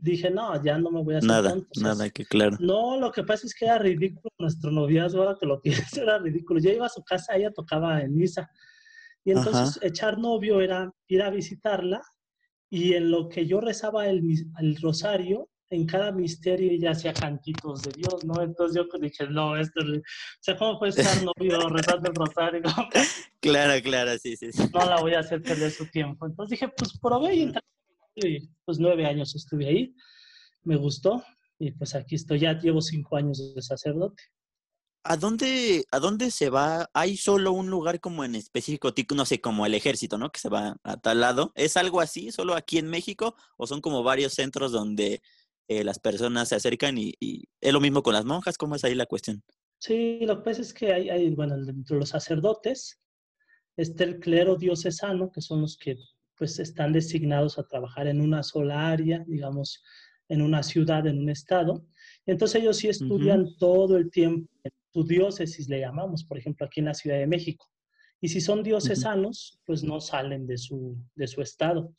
dije, 0.00 0.30
no, 0.30 0.62
ya 0.62 0.78
no 0.78 0.90
me 0.90 1.02
voy 1.02 1.14
a 1.14 1.18
hacer 1.18 1.28
Nada, 1.28 1.56
nada, 1.80 2.10
que 2.10 2.24
claro. 2.24 2.56
No, 2.60 2.98
lo 2.98 3.10
que 3.12 3.22
pasa 3.22 3.46
es 3.46 3.54
que 3.54 3.64
era 3.64 3.78
ridículo 3.78 4.30
nuestro 4.38 4.70
noviazgo, 4.70 5.22
ahora 5.22 5.36
que 5.38 5.46
lo 5.46 5.60
pienso, 5.62 6.02
era 6.02 6.18
ridículo. 6.18 6.60
Yo 6.60 6.70
iba 6.70 6.86
a 6.86 6.90
su 6.90 7.02
casa, 7.02 7.36
ella 7.36 7.52
tocaba 7.52 8.00
en 8.00 8.14
misa. 8.14 8.50
Y 9.24 9.32
entonces 9.32 9.80
echar 9.82 10.18
novio 10.18 10.60
era 10.60 10.92
ir 11.08 11.20
a 11.22 11.30
visitarla 11.30 12.00
y 12.70 12.94
en 12.94 13.10
lo 13.10 13.28
que 13.28 13.44
yo 13.44 13.60
rezaba 13.60 14.06
el, 14.08 14.22
el 14.60 14.76
rosario, 14.80 15.48
en 15.70 15.84
cada 15.84 16.12
misterio 16.12 16.70
ella 16.70 16.92
hacía 16.92 17.12
cantitos 17.12 17.82
de 17.82 17.92
Dios, 17.92 18.24
¿no? 18.24 18.40
Entonces 18.40 18.76
yo 18.76 18.98
dije, 19.00 19.26
no, 19.28 19.56
esto 19.56 19.80
es... 19.80 19.98
O 19.98 20.02
sea, 20.40 20.56
¿cómo 20.56 20.78
puede 20.78 20.90
estar 20.90 21.24
novio 21.24 21.58
rezando 21.68 22.08
el 22.08 22.14
rosario? 22.14 22.62
claro, 23.40 23.82
claro, 23.82 24.16
sí, 24.18 24.36
sí, 24.36 24.52
sí. 24.52 24.62
No 24.72 24.86
la 24.86 25.00
voy 25.00 25.14
a 25.14 25.20
hacer 25.20 25.42
perder 25.42 25.72
su 25.72 25.86
tiempo. 25.86 26.26
Entonces 26.26 26.58
dije, 26.58 26.72
pues 26.76 26.96
probé 26.98 27.34
y 27.34 27.42
entré 27.42 27.60
y 28.16 28.48
pues 28.64 28.78
nueve 28.78 29.06
años 29.06 29.34
estuve 29.34 29.68
ahí, 29.68 29.94
me 30.62 30.76
gustó 30.76 31.22
y 31.58 31.70
pues 31.72 31.94
aquí 31.94 32.14
estoy, 32.14 32.40
ya 32.40 32.58
llevo 32.58 32.80
cinco 32.80 33.16
años 33.16 33.54
de 33.54 33.62
sacerdote. 33.62 34.22
¿A 35.04 35.16
dónde, 35.16 35.84
¿A 35.92 36.00
dónde 36.00 36.32
se 36.32 36.50
va? 36.50 36.90
¿Hay 36.92 37.16
solo 37.16 37.52
un 37.52 37.70
lugar 37.70 38.00
como 38.00 38.24
en 38.24 38.34
específico, 38.34 38.92
no 39.14 39.24
sé, 39.24 39.40
como 39.40 39.64
el 39.64 39.74
ejército, 39.74 40.18
¿no? 40.18 40.32
Que 40.32 40.40
se 40.40 40.48
va 40.48 40.76
a 40.82 40.96
tal 40.96 41.20
lado. 41.20 41.52
¿Es 41.54 41.76
algo 41.76 42.00
así, 42.00 42.32
solo 42.32 42.54
aquí 42.54 42.78
en 42.78 42.88
México? 42.88 43.36
¿O 43.56 43.68
son 43.68 43.80
como 43.80 44.02
varios 44.02 44.32
centros 44.32 44.72
donde 44.72 45.20
eh, 45.68 45.84
las 45.84 46.00
personas 46.00 46.48
se 46.48 46.56
acercan 46.56 46.98
y, 46.98 47.14
es 47.60 47.72
lo 47.72 47.80
mismo 47.80 48.02
con 48.02 48.14
las 48.14 48.24
monjas? 48.24 48.58
¿Cómo 48.58 48.74
es 48.74 48.82
ahí 48.82 48.96
la 48.96 49.06
cuestión? 49.06 49.44
Sí, 49.78 50.18
lo 50.22 50.38
que 50.38 50.50
pasa 50.50 50.62
es 50.62 50.74
que 50.74 50.92
hay, 50.92 51.08
hay 51.08 51.30
bueno, 51.30 51.54
entre 51.54 51.98
los 51.98 52.08
sacerdotes 52.08 52.98
está 53.76 54.02
el 54.02 54.18
clero 54.18 54.56
diocesano, 54.56 55.30
que 55.30 55.40
son 55.40 55.60
los 55.60 55.76
que 55.76 55.96
pues 56.36 56.58
están 56.58 56.92
designados 56.92 57.58
a 57.58 57.66
trabajar 57.66 58.06
en 58.06 58.20
una 58.20 58.42
sola 58.42 58.88
área, 58.88 59.24
digamos, 59.26 59.82
en 60.28 60.42
una 60.42 60.62
ciudad, 60.62 61.06
en 61.06 61.18
un 61.18 61.30
estado. 61.30 61.84
Entonces 62.26 62.62
ellos 62.62 62.76
sí 62.78 62.88
estudian 62.88 63.56
todo 63.58 63.96
el 63.96 64.10
tiempo, 64.10 64.50
en 64.64 64.72
su 64.92 65.04
diócesis 65.04 65.68
le 65.68 65.80
llamamos, 65.80 66.24
por 66.24 66.38
ejemplo, 66.38 66.66
aquí 66.66 66.80
en 66.80 66.86
la 66.86 66.94
Ciudad 66.94 67.18
de 67.18 67.26
México. 67.26 67.66
Y 68.20 68.28
si 68.28 68.40
son 68.40 68.62
diocesanos, 68.62 69.60
pues 69.64 69.84
no 69.84 70.00
salen 70.00 70.46
de 70.46 70.58
su, 70.58 70.96
de 71.14 71.26
su 71.26 71.42
estado. 71.42 71.92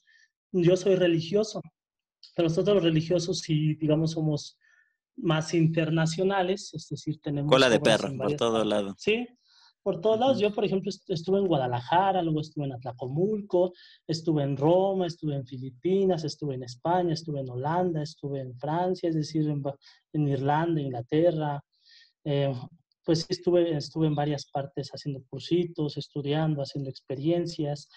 Yo 0.51 0.75
soy 0.75 0.95
religioso, 0.95 1.61
pero 2.35 2.49
nosotros 2.49 2.75
los 2.75 2.83
religiosos, 2.83 3.39
si 3.39 3.75
digamos 3.75 4.11
somos 4.11 4.57
más 5.15 5.53
internacionales, 5.53 6.71
es 6.73 6.89
decir, 6.89 7.19
tenemos... 7.21 7.51
Cola 7.51 7.69
de 7.69 7.79
perro, 7.79 8.15
por 8.17 8.35
todo 8.35 8.63
lado. 8.63 8.95
Sí, 8.97 9.27
por 9.87 10.01
todos 10.01 10.19
lados. 10.19 10.37
Yo, 10.37 10.53
por 10.53 10.65
ejemplo, 10.65 10.91
estuve 11.07 11.39
en 11.39 11.47
Guadalajara, 11.47 12.21
luego 12.21 12.41
estuve 12.41 12.65
en 12.65 12.73
Atlacomulco, 12.73 13.71
estuve 14.05 14.43
en 14.43 14.57
Roma, 14.57 15.07
estuve 15.07 15.33
en 15.33 15.45
Filipinas, 15.45 16.25
estuve 16.25 16.55
en 16.55 16.63
España, 16.63 17.13
estuve 17.13 17.39
en 17.39 17.49
Holanda, 17.49 18.03
estuve 18.03 18.41
en 18.41 18.53
Francia, 18.59 19.07
es 19.07 19.15
decir, 19.15 19.47
en, 19.49 19.63
en 20.11 20.27
Irlanda, 20.27 20.81
Inglaterra. 20.81 21.63
Eh, 22.25 22.53
pues 23.05 23.25
estuve, 23.29 23.77
estuve 23.77 24.07
en 24.07 24.15
varias 24.15 24.47
partes 24.51 24.89
haciendo 24.89 25.23
cursitos, 25.29 25.95
estudiando, 25.95 26.61
haciendo 26.61 26.89
experiencias. 26.89 27.87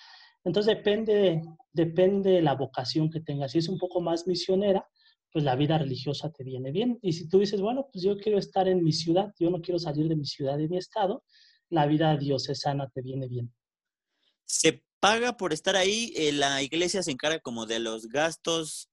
Entonces 0.44 0.76
depende, 0.76 1.42
depende 1.72 2.30
de 2.30 2.42
la 2.42 2.54
vocación 2.54 3.10
que 3.10 3.20
tengas. 3.20 3.50
Si 3.50 3.58
es 3.58 3.68
un 3.68 3.78
poco 3.78 4.00
más 4.00 4.28
misionera, 4.28 4.86
pues 5.32 5.44
la 5.44 5.56
vida 5.56 5.76
religiosa 5.76 6.30
te 6.30 6.44
viene 6.44 6.70
bien. 6.70 7.00
Y 7.02 7.14
si 7.14 7.28
tú 7.28 7.40
dices, 7.40 7.60
bueno, 7.60 7.88
pues 7.92 8.04
yo 8.04 8.16
quiero 8.16 8.38
estar 8.38 8.68
en 8.68 8.84
mi 8.84 8.92
ciudad, 8.92 9.34
yo 9.40 9.50
no 9.50 9.60
quiero 9.60 9.80
salir 9.80 10.06
de 10.06 10.14
mi 10.14 10.24
ciudad, 10.24 10.56
de 10.56 10.68
mi 10.68 10.76
estado, 10.76 11.24
la 11.70 11.86
vida 11.86 12.16
diocesana 12.16 12.88
te 12.88 13.00
viene 13.00 13.28
bien. 13.28 13.52
¿Se 14.44 14.82
paga 15.00 15.36
por 15.36 15.52
estar 15.52 15.76
ahí? 15.76 16.12
Eh, 16.16 16.32
¿La 16.32 16.62
iglesia 16.62 17.02
se 17.02 17.12
encarga 17.12 17.38
como 17.40 17.66
de 17.66 17.78
los 17.78 18.08
gastos? 18.08 18.90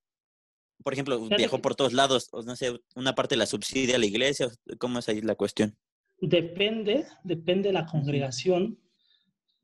Por 0.83 0.93
ejemplo, 0.93 1.19
viajó 1.27 1.59
por 1.59 1.75
todos 1.75 1.91
lados, 1.91 2.29
o 2.31 2.43
no 2.43 2.55
sé, 2.55 2.79
una 2.95 3.15
parte 3.15 3.35
la 3.35 3.47
subsidia 3.47 3.97
la 3.97 4.05
iglesia, 4.05 4.47
¿cómo 4.77 4.99
es 4.99 5.09
ahí 5.09 5.21
la 5.21 5.35
cuestión? 5.35 5.75
Depende, 6.21 7.07
depende 7.23 7.69
de 7.69 7.73
la 7.73 7.85
congregación. 7.85 8.79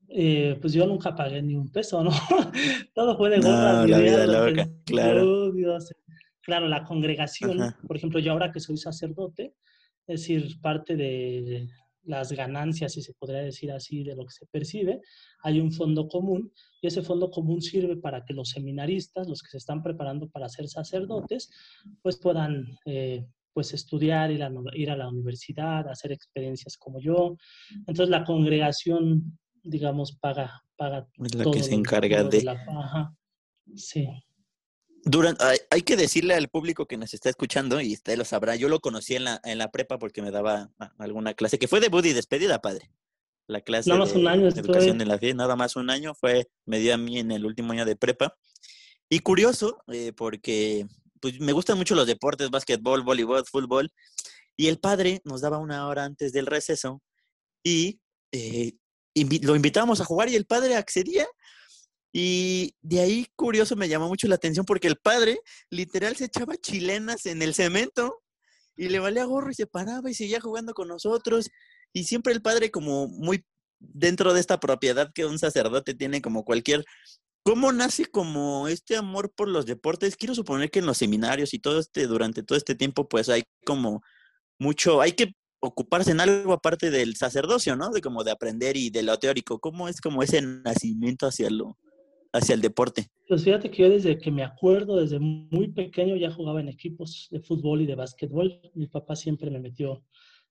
Eh, 0.10 0.58
pues 0.60 0.74
yo 0.74 0.86
nunca 0.86 1.16
pagué 1.16 1.42
ni 1.42 1.56
un 1.56 1.72
peso, 1.72 2.04
¿no? 2.04 2.12
Todo 2.94 3.16
fue 3.18 3.30
de 3.30 3.40
gorra. 3.40 3.86
la 3.88 4.00
vida 4.00 4.26
loca, 4.26 4.70
claro. 4.86 5.52
Claro, 6.42 6.68
la 6.68 6.84
congregación, 6.84 7.74
por 7.88 7.96
ejemplo, 7.96 8.20
yo 8.20 8.34
ahora 8.34 8.52
que 8.52 8.60
soy 8.60 8.76
sacerdote, 8.76 9.56
es 10.08 10.22
decir, 10.22 10.60
parte 10.60 10.98
de 10.98 11.70
las 12.04 12.32
ganancias, 12.32 12.94
si 12.94 13.02
se 13.02 13.14
podría 13.14 13.42
decir 13.42 13.72
así, 13.72 14.04
de 14.04 14.16
lo 14.16 14.26
que 14.26 14.34
se 14.34 14.46
percibe, 14.48 15.02
hay 15.42 15.60
un 15.60 15.72
fondo 15.72 16.08
común 16.08 16.52
y 16.82 16.88
ese 16.88 17.02
fondo 17.02 17.30
común 17.30 17.62
sirve 17.62 17.98
para 17.98 18.26
que 18.26 18.34
los 18.34 18.50
seminaristas, 18.50 19.28
los 19.28 19.42
que 19.42 19.50
se 19.50 19.58
están 19.58 19.82
preparando 19.82 20.30
para 20.30 20.50
ser 20.50 20.68
sacerdotes, 20.68 21.50
pues 22.02 22.18
puedan 22.18 22.78
eh, 22.86 23.26
pues 23.54 23.74
estudiar, 23.74 24.32
ir 24.32 24.44
a, 24.44 24.52
ir 24.74 24.90
a 24.90 24.98
la 24.98 25.08
universidad, 25.08 25.88
hacer 25.88 26.12
experiencias 26.12 26.78
como 26.78 27.00
yo. 27.00 27.38
Entonces 27.88 28.10
la 28.10 28.24
congregación, 28.24 29.38
digamos, 29.64 30.18
paga, 30.18 30.64
paga 30.76 31.08
es 31.24 31.36
la 31.36 31.52
que 31.52 31.64
se 31.64 31.76
encarga 31.76 32.24
de... 32.24 32.44
la, 32.44 33.16
sí. 33.76 34.08
Durante, 35.06 35.44
hay, 35.70 35.82
que 35.82 35.98
decirle 35.98 36.34
al 36.34 36.48
público 36.48 36.86
que 36.86 36.98
nos 36.98 37.14
está 37.14 37.30
escuchando, 37.30 37.82
y 37.82 37.94
usted 37.94 38.18
lo 38.18 38.24
sabrá, 38.24 38.56
yo 38.56 38.70
lo 38.70 38.80
conocí 38.80 39.16
en 39.16 39.26
la, 39.26 39.42
en 39.44 39.58
la 39.58 39.70
prepa 39.70 40.00
porque 40.00 40.22
me 40.22 40.32
daba 40.32 40.72
alguna 40.98 41.34
clase, 41.34 41.60
que 41.60 41.68
fue 41.68 41.82
de 41.82 41.90
Buddy 41.90 42.14
despedida, 42.14 42.62
padre. 42.62 42.90
La 43.48 43.60
clase 43.60 43.90
nada 43.90 44.00
más 44.00 44.14
un 44.14 44.28
año 44.28 44.50
de 44.50 44.62
educación 44.62 45.02
en 45.02 45.08
la 45.10 45.18
fe, 45.18 45.34
nada 45.34 45.58
más 45.58 45.76
un 45.76 45.90
año, 45.90 46.14
fue, 46.16 46.50
me 46.66 46.80
dio 46.80 46.94
a 46.94 46.98
mí 46.98 47.20
en 47.20 47.32
el 47.32 47.46
último 47.46 47.74
año 47.74 47.86
de 47.86 47.98
prepa. 47.98 48.38
Y 49.10 49.20
curioso, 49.20 49.84
eh, 49.88 50.14
porque 50.16 50.88
pues, 51.20 51.40
me 51.42 51.52
gustan 51.52 51.78
mucho 51.78 51.96
los 51.96 52.08
deportes, 52.08 52.50
básquetbol, 52.50 53.04
voleibol, 53.04 53.46
fútbol, 53.46 53.92
y 54.56 54.68
el 54.68 54.80
padre 54.80 55.22
nos 55.26 55.42
daba 55.42 55.58
una 55.58 55.88
hora 55.88 56.06
antes 56.06 56.32
del 56.32 56.46
receso 56.46 57.02
y 57.64 58.00
eh, 58.32 58.74
lo 59.42 59.56
invitábamos 59.56 60.02
a 60.02 60.06
jugar 60.06 60.30
y 60.30 60.36
el 60.36 60.46
padre 60.46 60.76
accedía 60.76 61.28
y 62.16 62.76
de 62.84 63.00
ahí, 63.00 63.28
curioso, 63.36 63.76
me 63.76 63.90
llamó 63.90 64.08
mucho 64.08 64.28
la 64.28 64.36
atención 64.36 64.68
porque 64.68 64.88
el 64.88 64.98
padre 64.98 65.40
literal 65.72 66.16
se 66.16 66.26
echaba 66.26 66.56
chilenas 66.56 67.26
en 67.26 67.42
el 67.42 67.56
cemento 67.56 68.22
y 68.78 68.90
le 68.90 69.00
valía 69.00 69.26
gorro 69.26 69.50
y 69.50 69.56
se 69.56 69.66
paraba 69.66 70.12
y 70.12 70.14
seguía 70.14 70.40
jugando 70.40 70.76
con 70.76 70.88
nosotros. 70.88 71.50
Y 71.92 72.04
siempre 72.04 72.32
el 72.32 72.44
padre 72.44 72.70
como 72.70 73.08
muy 73.08 73.44
dentro 73.80 74.32
de 74.34 74.40
esta 74.40 74.60
propiedad 74.60 75.12
que 75.12 75.26
un 75.26 75.40
sacerdote 75.40 75.96
tiene 75.96 76.22
como 76.22 76.46
cualquier... 76.46 76.86
¿Cómo 77.46 77.74
nace 77.74 78.06
como 78.06 78.70
este 78.70 78.96
amor 78.96 79.34
por 79.36 79.50
los 79.50 79.66
deportes? 79.66 80.16
Quiero 80.16 80.34
suponer 80.34 80.72
que 80.72 80.80
en 80.80 80.86
los 80.86 80.98
seminarios 81.00 81.54
y 81.54 81.60
todo 81.60 81.80
este, 81.80 82.08
durante 82.08 82.42
todo 82.42 82.58
este 82.58 82.74
tiempo, 82.74 83.10
pues 83.10 83.28
hay 83.28 83.44
como 83.66 84.02
mucho, 84.58 85.02
hay 85.02 85.12
que 85.12 85.36
ocuparse 85.60 86.12
en 86.12 86.22
algo 86.22 86.54
aparte 86.54 86.90
del 86.90 87.18
sacerdocio, 87.18 87.76
¿no? 87.76 87.90
De 87.90 88.00
como 88.00 88.24
de 88.24 88.32
aprender 88.32 88.78
y 88.78 88.92
de 88.92 89.04
lo 89.04 89.20
teórico. 89.20 89.60
¿Cómo 89.60 89.90
es 89.90 90.00
como 90.00 90.24
ese 90.24 90.42
nacimiento 90.42 91.28
hacia 91.28 91.50
lo, 91.50 91.78
hacia 92.34 92.56
el 92.56 92.62
deporte? 92.62 93.08
Pues 93.28 93.44
fíjate 93.44 93.72
que 93.72 93.84
yo 93.84 93.90
desde 93.90 94.18
que 94.18 94.32
me 94.32 94.44
acuerdo, 94.44 95.00
desde 95.00 95.20
muy 95.20 95.70
pequeño 95.70 96.16
ya 96.18 96.32
jugaba 96.32 96.60
en 96.60 96.68
equipos 96.68 97.28
de 97.32 97.40
fútbol 97.40 97.82
y 97.82 97.86
de 97.86 97.96
básquetbol. 97.96 98.60
Mi 98.74 98.88
papá 98.88 99.16
siempre 99.16 99.50
me 99.50 99.60
metió 99.60 100.04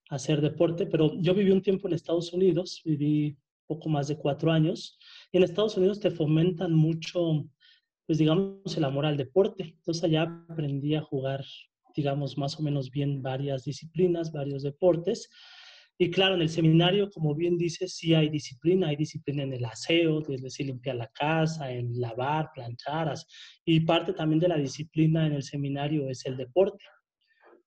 a 0.09 0.15
hacer 0.15 0.41
deporte, 0.41 0.85
pero 0.85 1.13
yo 1.19 1.33
viví 1.35 1.51
un 1.51 1.61
tiempo 1.61 1.87
en 1.87 1.93
Estados 1.93 2.33
Unidos, 2.33 2.81
viví 2.83 3.37
poco 3.67 3.89
más 3.89 4.07
de 4.07 4.17
cuatro 4.17 4.51
años, 4.51 4.97
y 5.31 5.37
en 5.37 5.43
Estados 5.43 5.77
Unidos 5.77 5.99
te 5.99 6.11
fomentan 6.11 6.73
mucho, 6.73 7.45
pues 8.05 8.17
digamos, 8.17 8.75
el 8.75 8.83
amor 8.83 9.05
al 9.05 9.17
deporte. 9.17 9.75
Entonces 9.77 10.03
allá 10.03 10.23
aprendí 10.49 10.95
a 10.95 11.01
jugar, 11.01 11.45
digamos, 11.95 12.37
más 12.37 12.59
o 12.59 12.63
menos 12.63 12.89
bien 12.91 13.21
varias 13.21 13.63
disciplinas, 13.63 14.31
varios 14.31 14.63
deportes. 14.63 15.29
Y 15.97 16.09
claro, 16.09 16.35
en 16.35 16.41
el 16.41 16.49
seminario, 16.49 17.09
como 17.11 17.35
bien 17.35 17.57
dices, 17.57 17.95
sí 17.95 18.13
hay 18.13 18.29
disciplina, 18.29 18.87
hay 18.87 18.95
disciplina 18.95 19.43
en 19.43 19.53
el 19.53 19.63
aseo, 19.63 20.23
es 20.27 20.41
decir, 20.41 20.65
limpiar 20.65 20.95
la 20.95 21.07
casa, 21.07 21.71
en 21.71 21.99
lavar, 21.99 22.49
planchar, 22.53 23.13
y 23.63 23.81
parte 23.81 24.13
también 24.13 24.39
de 24.39 24.47
la 24.47 24.57
disciplina 24.57 25.27
en 25.27 25.33
el 25.33 25.43
seminario 25.43 26.09
es 26.09 26.25
el 26.25 26.35
deporte. 26.35 26.83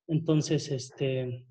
Entonces, 0.09 0.69
este, 0.71 1.47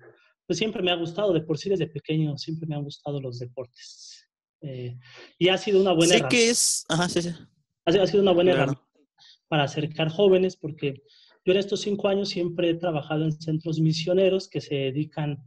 pues 0.46 0.58
siempre 0.58 0.82
me 0.82 0.90
ha 0.90 0.96
gustado, 0.96 1.32
de 1.32 1.40
por 1.40 1.58
sí 1.58 1.70
desde 1.70 1.86
pequeño, 1.86 2.36
siempre 2.36 2.68
me 2.68 2.76
han 2.76 2.84
gustado 2.84 3.20
los 3.20 3.38
deportes. 3.38 4.28
Eh, 4.60 4.96
y 5.38 5.48
ha 5.48 5.58
sido 5.58 5.80
una 5.80 5.92
buena 5.92 6.14
sé 6.14 6.24
que 6.28 6.50
es, 6.50 6.84
ajá, 6.88 7.08
sí, 7.08 7.22
sí. 7.22 7.30
Ha, 7.84 8.06
sido 8.06 8.22
una 8.22 8.32
buena 8.32 8.52
herramienta 8.52 8.82
para 9.48 9.64
acercar 9.64 10.08
jóvenes, 10.08 10.56
porque 10.56 11.02
yo 11.44 11.52
en 11.52 11.58
estos 11.58 11.80
cinco 11.80 12.08
años 12.08 12.30
siempre 12.30 12.70
he 12.70 12.74
trabajado 12.74 13.24
en 13.24 13.32
centros 13.32 13.78
misioneros 13.80 14.48
que 14.48 14.60
se 14.60 14.74
dedican 14.74 15.38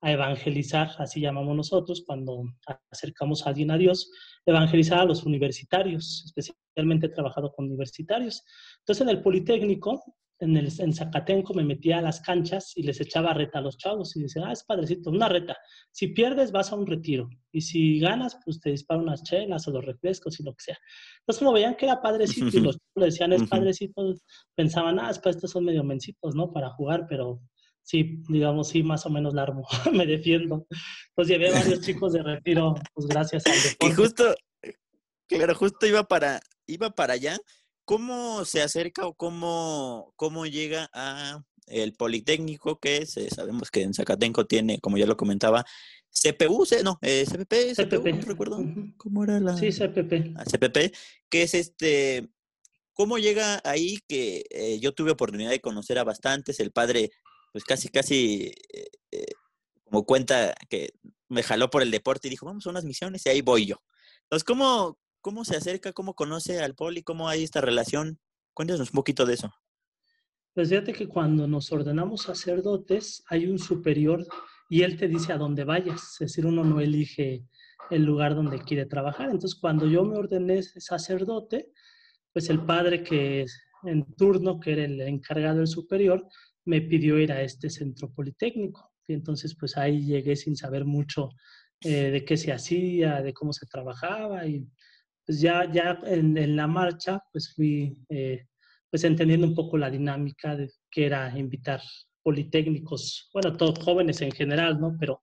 a 0.00 0.12
evangelizar, 0.12 0.90
así 0.98 1.20
llamamos 1.20 1.56
nosotros, 1.56 2.04
cuando 2.06 2.44
acercamos 2.90 3.44
a 3.44 3.50
alguien 3.50 3.70
a 3.70 3.78
Dios, 3.78 4.10
evangelizar 4.46 5.00
a 5.00 5.04
los 5.04 5.24
universitarios, 5.24 6.24
especialmente 6.26 7.06
he 7.06 7.10
trabajado 7.10 7.52
con 7.52 7.66
universitarios. 7.66 8.44
Entonces 8.80 9.02
en 9.02 9.08
el 9.08 9.22
Politécnico, 9.22 10.02
en, 10.40 10.56
el, 10.56 10.68
en 10.78 10.92
Zacatenco, 10.92 11.52
me 11.52 11.64
metía 11.64 11.98
a 11.98 12.02
las 12.02 12.20
canchas 12.20 12.72
y 12.76 12.84
les 12.84 13.00
echaba 13.00 13.34
reta 13.34 13.58
a 13.58 13.62
los 13.62 13.76
chavos 13.76 14.14
y 14.16 14.22
decía, 14.22 14.44
ah, 14.46 14.52
es 14.52 14.62
padrecito, 14.62 15.10
una 15.10 15.28
reta. 15.28 15.56
Si 15.90 16.08
pierdes, 16.08 16.52
vas 16.52 16.70
a 16.70 16.76
un 16.76 16.86
retiro. 16.86 17.28
Y 17.50 17.62
si 17.62 17.98
ganas, 17.98 18.38
pues 18.44 18.60
te 18.60 18.70
disparan 18.70 19.02
unas 19.02 19.24
chelas 19.24 19.66
o 19.66 19.72
los 19.72 19.84
refrescos 19.84 20.38
y 20.38 20.44
lo 20.44 20.52
que 20.52 20.62
sea. 20.62 20.78
Entonces, 21.22 21.40
como 21.40 21.52
veían 21.52 21.74
que 21.74 21.86
era 21.86 22.00
padrecito 22.00 22.56
y 22.56 22.60
los 22.60 22.76
chavos 22.76 22.94
le 22.94 23.04
decían, 23.06 23.32
es 23.32 23.42
padrecito, 23.48 24.14
pensaban, 24.54 25.00
ah, 25.00 25.10
pues 25.20 25.34
estos 25.34 25.50
son 25.50 25.64
medio 25.64 25.82
mencitos, 25.82 26.36
¿no? 26.36 26.52
Para 26.52 26.70
jugar, 26.70 27.06
pero 27.08 27.40
sí, 27.88 28.22
digamos, 28.28 28.68
sí, 28.68 28.82
más 28.82 29.06
o 29.06 29.10
menos 29.10 29.32
la 29.32 29.44
armo, 29.44 29.66
me 29.92 30.04
defiendo. 30.04 30.66
Pues 31.14 31.26
llevé 31.26 31.50
varios 31.50 31.80
chicos 31.80 32.12
de 32.12 32.22
retiro, 32.22 32.74
pues 32.92 33.06
gracias 33.06 33.46
al 33.46 33.54
deporte. 33.54 33.86
Y 33.86 33.92
justo, 33.92 34.34
claro, 35.26 35.54
justo 35.54 35.86
iba 35.86 36.04
para, 36.04 36.40
iba 36.66 36.90
para 36.90 37.14
allá. 37.14 37.38
¿Cómo 37.86 38.44
se 38.44 38.60
acerca 38.60 39.06
o 39.06 39.14
cómo, 39.14 40.12
cómo 40.16 40.44
llega 40.44 40.90
a 40.92 41.42
el 41.66 41.94
Politécnico, 41.94 42.78
que 42.78 42.98
es, 42.98 43.18
sabemos 43.34 43.70
que 43.70 43.82
en 43.82 43.94
Zacatenco 43.94 44.46
tiene, 44.46 44.80
como 44.80 44.98
ya 44.98 45.06
lo 45.06 45.16
comentaba, 45.16 45.64
CPU, 46.10 46.66
no, 46.84 46.98
eh, 47.00 47.24
CPP, 47.26 47.74
CPP, 47.74 48.06
no 48.14 48.20
recuerdo 48.26 48.62
cómo 48.98 49.24
era 49.24 49.40
la... 49.40 49.56
Sí, 49.56 49.70
CPP. 49.70 50.34
Ah, 50.36 50.44
CPP, 50.44 50.94
que 51.30 51.42
es 51.42 51.54
este, 51.54 52.28
¿cómo 52.92 53.16
llega 53.18 53.60
ahí 53.64 53.98
que 54.06 54.44
eh, 54.50 54.78
yo 54.80 54.92
tuve 54.92 55.12
oportunidad 55.12 55.50
de 55.50 55.60
conocer 55.60 55.98
a 55.98 56.04
bastantes, 56.04 56.60
el 56.60 56.72
padre 56.72 57.10
pues 57.58 57.64
casi, 57.64 57.88
casi 57.88 58.52
eh, 58.72 58.88
eh, 59.10 59.32
como 59.82 60.04
cuenta 60.04 60.54
que 60.68 60.92
me 61.28 61.42
jaló 61.42 61.70
por 61.70 61.82
el 61.82 61.90
deporte 61.90 62.28
y 62.28 62.30
dijo, 62.30 62.46
vamos 62.46 62.64
a 62.66 62.70
unas 62.70 62.84
misiones 62.84 63.26
y 63.26 63.30
ahí 63.30 63.40
voy 63.40 63.66
yo. 63.66 63.82
Entonces, 64.22 64.44
¿cómo, 64.44 64.96
cómo 65.20 65.44
se 65.44 65.56
acerca, 65.56 65.92
cómo 65.92 66.14
conoce 66.14 66.60
al 66.60 66.76
poli, 66.76 67.02
cómo 67.02 67.28
hay 67.28 67.42
esta 67.42 67.60
relación? 67.60 68.20
Cuéntanos 68.54 68.90
un 68.90 68.94
poquito 68.94 69.26
de 69.26 69.34
eso. 69.34 69.52
Pues 70.54 70.68
fíjate 70.68 70.92
que 70.92 71.08
cuando 71.08 71.48
nos 71.48 71.72
ordenamos 71.72 72.22
sacerdotes, 72.22 73.24
hay 73.28 73.46
un 73.46 73.58
superior 73.58 74.24
y 74.70 74.82
él 74.82 74.96
te 74.96 75.08
dice 75.08 75.32
a 75.32 75.38
dónde 75.38 75.64
vayas. 75.64 76.12
Es 76.12 76.28
decir, 76.28 76.46
uno 76.46 76.62
no 76.62 76.78
elige 76.78 77.44
el 77.90 78.04
lugar 78.04 78.36
donde 78.36 78.60
quiere 78.60 78.86
trabajar. 78.86 79.30
Entonces, 79.30 79.58
cuando 79.58 79.88
yo 79.88 80.04
me 80.04 80.16
ordené 80.16 80.62
sacerdote, 80.62 81.72
pues 82.32 82.50
el 82.50 82.64
padre 82.64 83.02
que 83.02 83.46
en 83.82 84.04
turno, 84.14 84.60
que 84.60 84.74
era 84.74 84.84
el 84.84 85.00
encargado 85.00 85.58
del 85.58 85.66
superior, 85.66 86.24
me 86.68 86.82
pidió 86.82 87.18
ir 87.18 87.32
a 87.32 87.42
este 87.42 87.70
centro 87.70 88.12
politécnico. 88.12 88.92
Y 89.06 89.14
entonces, 89.14 89.56
pues 89.58 89.76
ahí 89.78 90.04
llegué 90.04 90.36
sin 90.36 90.54
saber 90.54 90.84
mucho 90.84 91.30
eh, 91.82 92.10
de 92.10 92.24
qué 92.24 92.36
se 92.36 92.52
hacía, 92.52 93.22
de 93.22 93.32
cómo 93.32 93.52
se 93.52 93.66
trabajaba 93.66 94.46
y 94.46 94.66
pues 95.24 95.40
ya, 95.40 95.70
ya 95.70 95.98
en, 96.06 96.56
la 96.56 96.66
marcha 96.66 97.22
pues 97.32 97.54
fui 97.54 97.96
eh, 98.08 98.46
pues 98.90 99.04
entendiendo 99.04 99.46
un 99.46 99.54
poco 99.54 99.78
la 99.78 99.90
dinámica 99.90 100.56
de 100.56 100.70
que 100.90 101.06
era 101.06 101.38
invitar 101.38 101.80
politécnicos, 102.22 103.30
bueno, 103.32 103.56
todos 103.56 103.78
jóvenes 103.84 104.20
en 104.22 104.32
general, 104.32 104.80
¿no? 104.80 104.96
Pero 104.98 105.22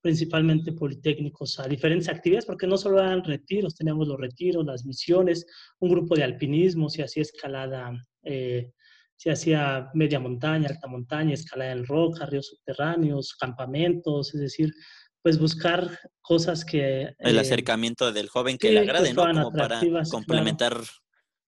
principalmente 0.00 0.72
politécnicos 0.72 1.60
a 1.60 1.68
diferentes 1.68 2.08
actividades, 2.08 2.46
porque 2.46 2.66
no 2.66 2.76
solo 2.78 2.98
eran 3.00 3.22
retiros, 3.22 3.76
teníamos 3.76 4.08
los 4.08 4.18
retiros, 4.18 4.64
las 4.64 4.84
misiones, 4.86 5.46
un 5.80 5.90
grupo 5.90 6.16
de 6.16 6.24
alpinismo, 6.24 6.88
se 6.88 7.02
hacía 7.02 7.22
escalada, 7.22 7.92
eh, 8.24 8.72
se 9.20 9.30
hacía 9.30 9.90
media 9.92 10.18
montaña, 10.18 10.66
alta 10.70 10.88
montaña, 10.88 11.34
escalada 11.34 11.72
en 11.72 11.84
roca, 11.84 12.24
ríos 12.24 12.46
subterráneos, 12.46 13.34
campamentos, 13.38 14.34
es 14.34 14.40
decir, 14.40 14.72
pues 15.20 15.38
buscar 15.38 15.90
cosas 16.22 16.64
que... 16.64 17.14
El 17.18 17.36
eh, 17.36 17.40
acercamiento 17.40 18.12
del 18.12 18.30
joven 18.30 18.56
que 18.56 18.70
le 18.70 18.80
agrade, 18.80 19.12
¿no? 19.12 19.26
Como 19.26 19.52
para 19.52 19.78
complementar 20.10 20.80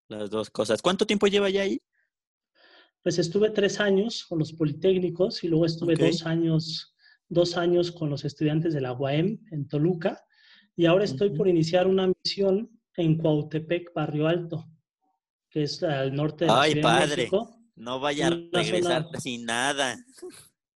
las 0.08 0.28
dos 0.28 0.50
cosas. 0.50 0.82
¿Cuánto 0.82 1.06
tiempo 1.06 1.28
lleva 1.28 1.48
ya 1.48 1.62
ahí? 1.62 1.80
Pues 3.02 3.18
estuve 3.18 3.48
tres 3.48 3.80
años 3.80 4.26
con 4.28 4.38
los 4.38 4.52
politécnicos 4.52 5.42
y 5.42 5.48
luego 5.48 5.64
estuve 5.64 5.96
dos 5.96 6.26
años 6.26 6.94
dos 7.30 7.56
años 7.56 7.90
con 7.90 8.10
los 8.10 8.26
estudiantes 8.26 8.74
de 8.74 8.82
la 8.82 8.92
UAM 8.92 9.38
en 9.50 9.66
Toluca 9.66 10.22
y 10.76 10.84
ahora 10.84 11.04
estoy 11.04 11.30
por 11.30 11.48
iniciar 11.48 11.86
una 11.86 12.12
misión 12.22 12.68
en 12.98 13.16
Cuautepec, 13.16 13.94
Barrio 13.94 14.28
Alto, 14.28 14.66
que 15.48 15.62
es 15.62 15.82
al 15.82 16.14
norte 16.14 16.44
de 16.44 16.50
la 16.50 16.60
Ay, 16.60 16.82
padre, 16.82 17.30
no 17.76 18.00
vaya 18.00 18.28
a 18.28 18.30
regresar 18.30 19.06
sin 19.20 19.44
nada. 19.44 19.96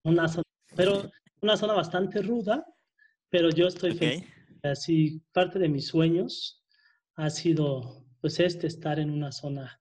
Una 0.04 0.28
zona, 0.28 0.44
pero 0.76 1.12
una 1.42 1.58
zona 1.58 1.74
bastante 1.74 2.22
ruda, 2.22 2.66
pero 3.30 3.50
yo 3.50 3.68
estoy 3.68 3.96
feliz. 3.96 4.26
Así, 4.64 5.22
parte 5.32 5.60
de 5.60 5.70
mis 5.70 5.88
sueños 5.88 6.64
ha 7.16 7.30
sido, 7.30 8.06
pues, 8.20 8.40
este, 8.40 8.68
estar 8.68 9.00
en 9.00 9.12
una 9.12 9.32
zona 9.32 9.80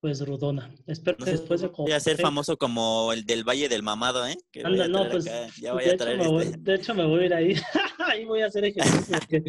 pues 0.00 0.24
Rudona. 0.24 0.72
Espero 0.86 1.16
que 1.16 1.32
después 1.32 1.60
de 1.60 1.68
Voy 1.68 1.92
a 1.92 2.00
ser 2.00 2.18
famoso 2.18 2.56
como 2.56 3.12
el 3.12 3.24
del 3.24 3.42
Valle 3.42 3.68
del 3.68 3.82
Mamado, 3.82 4.26
¿eh? 4.26 4.36
Anda, 4.62 4.86
no, 4.86 5.08
pues, 5.08 5.24
ya 5.60 5.72
voy 5.72 5.84
de, 5.84 5.90
a 5.92 5.96
traer 5.96 6.20
hecho 6.20 6.40
este. 6.40 6.58
de 6.58 6.74
hecho, 6.74 6.94
me 6.94 7.04
voy 7.04 7.22
a 7.22 7.26
ir 7.26 7.34
ahí. 7.34 7.54
ahí 7.98 8.24
voy 8.24 8.42
a 8.42 8.46
hacer 8.46 8.64
ejercicio. 8.64 9.18
Porque, 9.18 9.42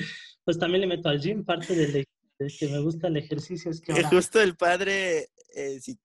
pues 0.43 0.57
también 0.57 0.81
le 0.81 0.87
meto 0.87 1.09
al 1.09 1.19
gym, 1.19 1.45
parte 1.45 1.75
del 1.75 1.91
de 1.93 2.07
que 2.57 2.67
me 2.67 2.79
gusta 2.79 3.09
el 3.09 3.17
ejercicio. 3.17 3.69
Es 3.69 3.81
que 3.81 3.91
ahora... 3.91 4.09
Justo 4.09 4.41
el 4.41 4.55
padre, 4.55 5.27
eh, 5.55 5.79
si, 5.81 5.99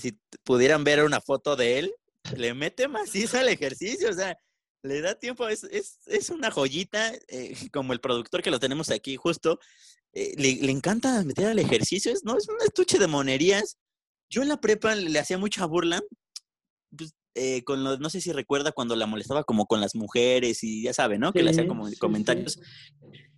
si 0.00 0.18
pudieran 0.44 0.84
ver 0.84 1.04
una 1.04 1.20
foto 1.20 1.56
de 1.56 1.78
él, 1.78 1.94
le 2.36 2.54
mete 2.54 2.88
macizo 2.88 3.38
al 3.38 3.48
ejercicio, 3.48 4.10
o 4.10 4.12
sea, 4.12 4.36
le 4.82 5.00
da 5.00 5.14
tiempo, 5.14 5.48
es, 5.48 5.64
es, 5.64 5.98
es 6.06 6.30
una 6.30 6.50
joyita, 6.50 7.12
eh, 7.28 7.52
como 7.72 7.92
el 7.92 8.00
productor 8.00 8.42
que 8.42 8.50
lo 8.50 8.60
tenemos 8.60 8.90
aquí 8.90 9.16
justo, 9.16 9.58
eh, 10.12 10.34
le, 10.36 10.54
le, 10.54 10.72
encanta 10.72 11.22
meter 11.24 11.46
al 11.46 11.58
ejercicio, 11.58 12.12
es, 12.12 12.24
¿no? 12.24 12.36
es 12.36 12.48
un 12.48 12.56
estuche 12.64 12.98
de 12.98 13.06
monerías 13.06 13.76
yo 14.30 14.42
en 14.42 14.48
la 14.48 14.60
prepa 14.60 14.94
le, 14.94 15.18
hacía 15.18 15.38
mucha 15.38 15.64
burla, 15.66 16.02
pues, 16.96 17.14
eh, 17.34 17.62
con 17.64 17.84
los, 17.84 18.00
no 18.00 18.10
sé 18.10 18.20
si 18.20 18.32
recuerda 18.32 18.72
cuando 18.72 18.96
la 18.96 19.06
molestaba 19.06 19.44
como 19.44 19.66
con 19.66 19.80
las 19.80 19.94
mujeres 19.94 20.62
y 20.64 20.82
ya 20.82 20.92
sabe, 20.92 21.18
¿no? 21.18 21.32
que 21.32 21.42
le 21.42 21.50
hacía 21.50 21.66
como 21.66 21.88
comentarios. 21.98 22.58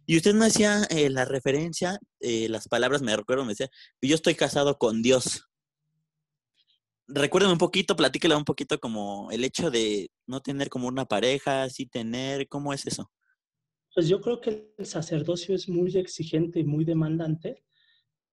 Y 0.07 0.17
usted 0.17 0.35
me 0.35 0.47
hacía 0.47 0.83
eh, 0.91 1.11
la 1.11 1.25
referencia, 1.25 2.01
eh, 2.19 2.49
las 2.49 2.67
palabras, 2.67 3.03
me 3.03 3.15
recuerdo, 3.15 3.45
me 3.45 3.51
decía, 3.53 3.71
yo 4.03 4.15
estoy 4.15 4.35
casado 4.35 4.79
con 4.79 5.03
Dios. 5.03 5.50
Recuérdame 7.13 7.55
un 7.55 7.59
poquito, 7.59 7.97
platíquela 7.97 8.37
un 8.37 8.45
poquito 8.45 8.79
como 8.79 9.31
el 9.33 9.45
hecho 9.45 9.71
de 9.71 10.11
no 10.27 10.41
tener 10.41 10.69
como 10.69 10.87
una 10.87 11.07
pareja, 11.07 11.69
sí 11.69 11.87
tener, 11.87 12.49
¿cómo 12.49 12.73
es 12.73 12.87
eso? 12.87 13.11
Pues 13.95 14.09
yo 14.09 14.21
creo 14.21 14.41
que 14.41 14.73
el 14.79 14.87
sacerdocio 14.87 15.55
es 15.55 15.69
muy 15.69 15.97
exigente 15.97 16.61
y 16.61 16.65
muy 16.65 16.85
demandante 16.85 17.65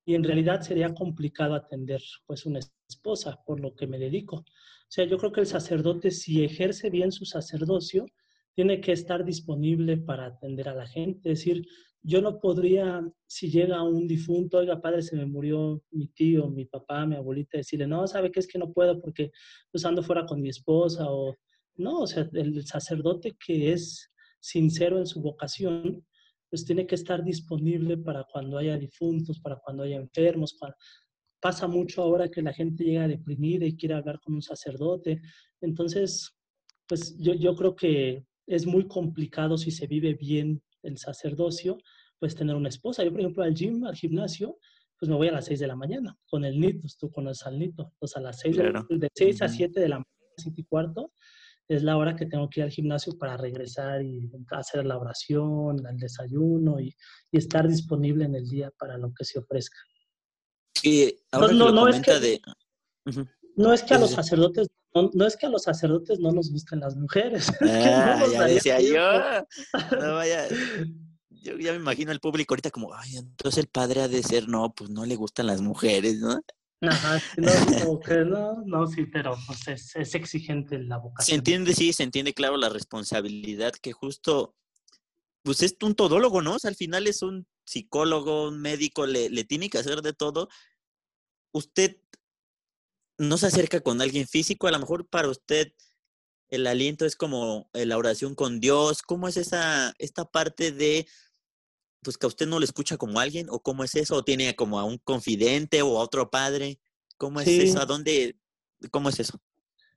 y 0.05 0.15
en 0.15 0.23
realidad 0.23 0.61
sería 0.61 0.93
complicado 0.93 1.55
atender 1.55 2.01
pues 2.25 2.45
una 2.45 2.59
esposa, 2.87 3.43
por 3.45 3.59
lo 3.59 3.75
que 3.75 3.87
me 3.87 3.97
dedico. 3.97 4.37
O 4.37 4.45
sea, 4.89 5.05
yo 5.05 5.17
creo 5.17 5.31
que 5.31 5.41
el 5.41 5.47
sacerdote, 5.47 6.11
si 6.11 6.45
ejerce 6.45 6.89
bien 6.89 7.11
su 7.11 7.25
sacerdocio, 7.25 8.05
tiene 8.53 8.79
que 8.79 8.93
estar 8.93 9.25
disponible 9.25 9.97
para 9.97 10.27
atender 10.27 10.69
a 10.69 10.75
la 10.75 10.87
gente. 10.87 11.31
Es 11.31 11.39
decir, 11.39 11.67
yo 12.03 12.21
no 12.21 12.39
podría, 12.39 13.05
si 13.25 13.49
llega 13.49 13.83
un 13.83 14.07
difunto, 14.07 14.59
oiga, 14.59 14.81
padre, 14.81 15.01
se 15.01 15.15
me 15.15 15.25
murió 15.25 15.81
mi 15.91 16.07
tío, 16.07 16.49
mi 16.49 16.65
papá, 16.65 17.05
mi 17.05 17.15
abuelita, 17.15 17.57
decirle, 17.57 17.87
no, 17.87 18.07
¿sabe 18.07 18.31
qué 18.31 18.39
es 18.39 18.47
que 18.47 18.59
no 18.59 18.71
puedo 18.71 18.99
porque 19.01 19.31
pues 19.71 19.83
ando 19.85 20.01
fuera 20.01 20.25
con 20.25 20.41
mi 20.41 20.49
esposa? 20.49 21.11
O 21.11 21.35
no, 21.75 22.01
o 22.01 22.07
sea, 22.07 22.29
el 22.33 22.65
sacerdote 22.65 23.35
que 23.43 23.73
es 23.73 24.11
sincero 24.39 24.99
en 24.99 25.05
su 25.05 25.21
vocación, 25.21 26.05
pues 26.49 26.65
tiene 26.65 26.87
que 26.87 26.95
estar 26.95 27.23
disponible 27.23 27.97
para 27.97 28.23
cuando 28.23 28.57
haya 28.57 28.77
difuntos, 28.77 29.39
para 29.39 29.57
cuando 29.57 29.83
haya 29.83 29.97
enfermos. 29.97 30.57
Pasa 31.39 31.67
mucho 31.67 32.01
ahora 32.01 32.29
que 32.29 32.41
la 32.41 32.53
gente 32.53 32.83
llega 32.83 33.07
deprimida 33.07 33.65
y 33.65 33.75
quiere 33.75 33.95
hablar 33.95 34.19
con 34.21 34.35
un 34.35 34.41
sacerdote. 34.41 35.21
Entonces, 35.61 36.31
pues 36.87 37.17
yo, 37.17 37.33
yo 37.33 37.55
creo 37.55 37.75
que 37.75 38.25
es 38.47 38.65
muy 38.65 38.87
complicado 38.87 39.57
si 39.57 39.71
se 39.71 39.87
vive 39.87 40.13
bien 40.13 40.63
el 40.83 40.97
sacerdocio, 40.97 41.77
pues 42.19 42.35
tener 42.35 42.55
una 42.55 42.69
esposa. 42.69 43.03
Yo, 43.03 43.11
por 43.11 43.19
ejemplo, 43.19 43.43
al 43.43 43.53
gym, 43.53 43.85
al 43.85 43.95
gimnasio, 43.95 44.57
pues 44.99 45.09
me 45.09 45.15
voy 45.15 45.27
a 45.27 45.31
las 45.31 45.45
6 45.45 45.59
de 45.59 45.67
la 45.67 45.75
mañana 45.75 46.17
con 46.25 46.43
el 46.43 46.59
NIT, 46.59 46.83
tú 46.99 47.11
conoces 47.11 47.45
al 47.45 47.59
NIT, 47.59 47.75
pues 47.99 48.15
a 48.15 48.21
las 48.21 48.39
6, 48.39 48.57
de, 48.57 49.09
6 49.13 49.41
a 49.41 49.47
7 49.47 49.79
de 49.79 49.89
la 49.89 49.95
mañana, 49.97 50.33
7 50.37 50.61
y 50.61 50.63
cuarto, 50.63 51.11
es 51.67 51.83
la 51.83 51.97
hora 51.97 52.15
que 52.15 52.25
tengo 52.25 52.49
que 52.49 52.61
ir 52.61 52.63
al 52.63 52.71
gimnasio 52.71 53.17
para 53.17 53.37
regresar 53.37 54.01
y 54.01 54.29
hacer 54.51 54.85
la 54.85 54.97
oración, 54.97 55.85
el 55.85 55.97
desayuno 55.97 56.79
y, 56.79 56.95
estar 57.31 57.67
disponible 57.67 58.25
en 58.25 58.35
el 58.35 58.47
día 58.47 58.71
para 58.79 58.97
lo 58.97 59.13
que 59.13 59.25
se 59.25 59.37
ofrezca. 59.37 59.77
Y 60.81 61.13
ahora 61.31 61.53
no, 61.53 61.71
no, 61.71 61.87
es 61.87 62.01
que, 62.01 62.19
de... 62.19 62.41
no 63.57 63.73
es 63.73 63.83
que 63.83 63.95
a 63.95 63.99
los 63.99 64.11
sacerdotes 64.11 64.67
no, 65.13 65.27
es 65.27 65.37
que 65.37 65.45
a 65.45 65.49
los 65.49 65.63
sacerdotes 65.63 66.19
no 66.19 66.31
nos 66.31 66.51
gusten 66.51 66.79
las 66.79 66.95
mujeres. 66.95 67.51
Ah, 67.61 68.25
ya 68.31 68.43
decía 68.43 68.79
yo. 68.79 69.45
No 69.99 70.15
vaya. 70.15 70.47
Yo 71.29 71.57
ya 71.57 71.71
me 71.71 71.77
imagino 71.77 72.11
el 72.11 72.19
público 72.19 72.53
ahorita 72.53 72.71
como, 72.71 72.93
ay, 72.93 73.17
entonces 73.17 73.59
el 73.59 73.67
padre 73.67 74.01
ha 74.01 74.07
de 74.07 74.23
ser, 74.23 74.47
no, 74.47 74.73
pues 74.73 74.89
no 74.89 75.05
le 75.05 75.15
gustan 75.15 75.47
las 75.47 75.61
mujeres, 75.61 76.19
¿no? 76.19 76.39
Ajá, 76.81 77.21
no, 77.37 78.25
no, 78.25 78.63
no, 78.65 78.87
sí, 78.87 79.05
pero 79.05 79.35
pues 79.45 79.67
es, 79.67 79.95
es, 79.95 80.15
exigente 80.15 80.77
la 80.79 80.97
vocación. 80.97 81.25
Se 81.25 81.35
entiende, 81.35 81.73
sí, 81.73 81.93
se 81.93 82.03
entiende 82.03 82.33
claro 82.33 82.57
la 82.57 82.69
responsabilidad 82.69 83.73
que 83.73 83.93
justo, 83.93 84.55
pues 85.43 85.63
es 85.63 85.75
un 85.81 85.95
todólogo, 85.95 86.41
¿no? 86.41 86.55
O 86.55 86.59
sea, 86.59 86.69
al 86.69 86.75
final 86.75 87.07
es 87.07 87.21
un 87.21 87.47
psicólogo, 87.65 88.49
un 88.49 88.61
médico, 88.61 89.05
le, 89.05 89.29
le 89.29 89.43
tiene 89.43 89.69
que 89.69 89.79
hacer 89.79 90.01
de 90.01 90.13
todo. 90.13 90.49
Usted 91.51 91.97
no 93.17 93.37
se 93.37 93.47
acerca 93.47 93.81
con 93.81 94.01
alguien 94.01 94.27
físico, 94.27 94.67
a 94.67 94.71
lo 94.71 94.79
mejor 94.79 95.07
para 95.07 95.29
usted 95.29 95.71
el 96.49 96.65
aliento 96.65 97.05
es 97.05 97.15
como 97.15 97.69
la 97.73 97.97
oración 97.97 98.33
con 98.33 98.59
Dios. 98.59 99.01
¿Cómo 99.01 99.27
es 99.27 99.35
esa, 99.35 99.93
esta 99.99 100.23
parte 100.25 100.71
de 100.71 101.05
pues 102.03 102.17
que 102.17 102.25
a 102.25 102.29
usted 102.29 102.47
no 102.47 102.59
le 102.59 102.65
escucha 102.65 102.97
como 102.97 103.19
alguien 103.19 103.47
o 103.49 103.59
cómo 103.59 103.83
es 103.83 103.95
eso 103.95 104.15
o 104.15 104.23
tiene 104.23 104.55
como 104.55 104.79
a 104.79 104.83
un 104.83 104.97
confidente 104.97 105.81
o 105.81 105.97
a 105.97 106.03
otro 106.03 106.29
padre 106.29 106.79
cómo 107.17 107.41
es 107.41 107.47
eso 107.47 107.81
a 107.81 107.85
dónde 107.85 108.37
cómo 108.91 109.09
es 109.09 109.19
eso 109.19 109.41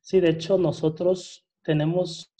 sí 0.00 0.18
de 0.18 0.30
hecho 0.30 0.58
nosotros 0.58 1.44
tenemos 1.62 2.32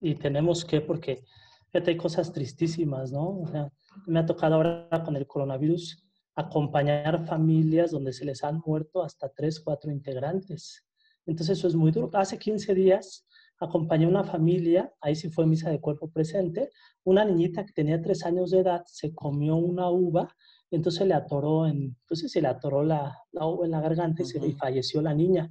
y 0.00 0.14
tenemos 0.14 0.64
que 0.64 0.80
porque 0.80 1.24
fíjate 1.72 1.92
hay 1.92 1.96
cosas 1.96 2.32
tristísimas 2.32 3.10
no 3.10 3.40
o 3.40 3.48
sea 3.50 3.72
me 4.06 4.20
ha 4.20 4.26
tocado 4.26 4.56
ahora 4.56 5.02
con 5.04 5.16
el 5.16 5.26
coronavirus 5.26 6.04
acompañar 6.38 7.26
familias 7.26 7.90
donde 7.90 8.12
se 8.12 8.24
les 8.24 8.44
han 8.44 8.62
muerto 8.64 9.02
hasta 9.02 9.28
tres 9.28 9.58
cuatro 9.58 9.90
integrantes. 9.90 10.86
Entonces 11.26 11.58
eso 11.58 11.66
es 11.66 11.74
muy 11.74 11.90
duro. 11.90 12.10
Hace 12.12 12.38
15 12.38 12.74
días 12.76 13.26
acompañé 13.58 14.04
a 14.04 14.08
una 14.08 14.22
familia, 14.22 14.92
ahí 15.00 15.16
sí 15.16 15.30
fue 15.30 15.46
misa 15.46 15.68
de 15.68 15.80
cuerpo 15.80 16.08
presente, 16.08 16.70
una 17.02 17.24
niñita 17.24 17.66
que 17.66 17.72
tenía 17.72 18.00
tres 18.00 18.24
años 18.24 18.52
de 18.52 18.60
edad 18.60 18.84
se 18.86 19.12
comió 19.12 19.56
una 19.56 19.90
uva, 19.90 20.32
entonces 20.70 21.08
le 21.08 21.14
atoró 21.14 21.66
en, 21.66 21.96
entonces 22.02 22.30
se 22.30 22.40
le 22.40 22.46
atoró 22.46 22.84
la, 22.84 23.18
la 23.32 23.46
uva 23.46 23.64
en 23.64 23.72
la 23.72 23.80
garganta 23.80 24.22
y, 24.22 24.26
se, 24.26 24.46
y 24.46 24.52
falleció 24.52 25.02
la 25.02 25.14
niña. 25.14 25.50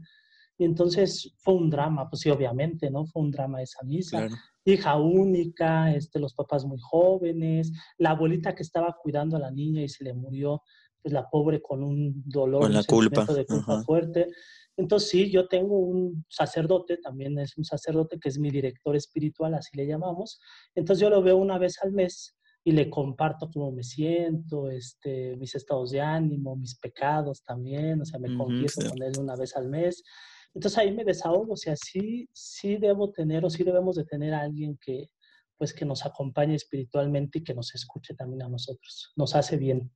Y 0.57 0.65
entonces 0.65 1.33
fue 1.37 1.53
un 1.53 1.69
drama, 1.69 2.09
pues 2.09 2.21
sí, 2.21 2.29
obviamente, 2.29 2.89
¿no? 2.89 3.05
Fue 3.05 3.21
un 3.21 3.31
drama 3.31 3.61
esa 3.61 3.83
misa. 3.83 4.27
Hija 4.65 4.97
única, 4.97 5.93
este, 5.93 6.19
los 6.19 6.33
papás 6.33 6.65
muy 6.65 6.79
jóvenes, 6.81 7.71
la 7.97 8.11
abuelita 8.11 8.55
que 8.55 8.63
estaba 8.63 8.95
cuidando 9.01 9.37
a 9.37 9.39
la 9.39 9.51
niña 9.51 9.81
y 9.81 9.87
se 9.89 10.03
le 10.03 10.13
murió, 10.13 10.61
pues 11.01 11.13
la 11.13 11.29
pobre 11.29 11.61
con 11.61 11.83
un 11.83 12.23
dolor, 12.25 12.63
con 12.63 12.73
la 12.73 12.83
culpa. 12.83 13.25
de 13.25 13.45
culpa 13.45 13.83
fuerte. 13.83 14.27
Entonces, 14.75 15.09
sí, 15.09 15.31
yo 15.31 15.47
tengo 15.47 15.77
un 15.79 16.25
sacerdote, 16.29 16.97
también 16.97 17.37
es 17.39 17.57
un 17.57 17.63
sacerdote 17.63 18.19
que 18.19 18.29
es 18.29 18.37
mi 18.37 18.51
director 18.51 18.95
espiritual, 18.95 19.53
así 19.53 19.75
le 19.75 19.87
llamamos. 19.87 20.39
Entonces, 20.75 21.01
yo 21.01 21.09
lo 21.09 21.21
veo 21.21 21.37
una 21.37 21.57
vez 21.57 21.77
al 21.81 21.93
mes 21.93 22.35
y 22.63 22.73
le 22.73 22.89
comparto 22.89 23.49
cómo 23.51 23.71
me 23.71 23.83
siento, 23.83 24.69
este, 24.69 25.35
mis 25.37 25.55
estados 25.55 25.91
de 25.91 26.01
ánimo, 26.01 26.55
mis 26.55 26.77
pecados 26.77 27.41
también, 27.41 28.01
o 28.01 28.05
sea, 28.05 28.19
me 28.19 28.35
confieso 28.35 28.81
con 28.89 29.01
él 29.01 29.13
una 29.17 29.35
vez 29.35 29.55
al 29.55 29.69
mes. 29.69 30.03
Entonces 30.53 30.77
ahí 30.77 30.91
me 30.91 31.03
desahogo, 31.03 31.53
o 31.53 31.57
sea, 31.57 31.75
sí, 31.75 32.29
sí 32.33 32.77
debo 32.77 33.11
tener 33.11 33.45
o 33.45 33.49
sí 33.49 33.63
debemos 33.63 33.95
de 33.95 34.05
tener 34.05 34.33
a 34.33 34.41
alguien 34.41 34.77
que, 34.83 35.09
pues 35.57 35.73
que 35.73 35.85
nos 35.85 36.05
acompañe 36.05 36.55
espiritualmente 36.55 37.39
y 37.39 37.43
que 37.43 37.53
nos 37.53 37.73
escuche 37.75 38.15
también 38.15 38.43
a 38.43 38.49
nosotros. 38.49 39.11
Nos 39.15 39.35
hace 39.35 39.57
bien. 39.57 39.91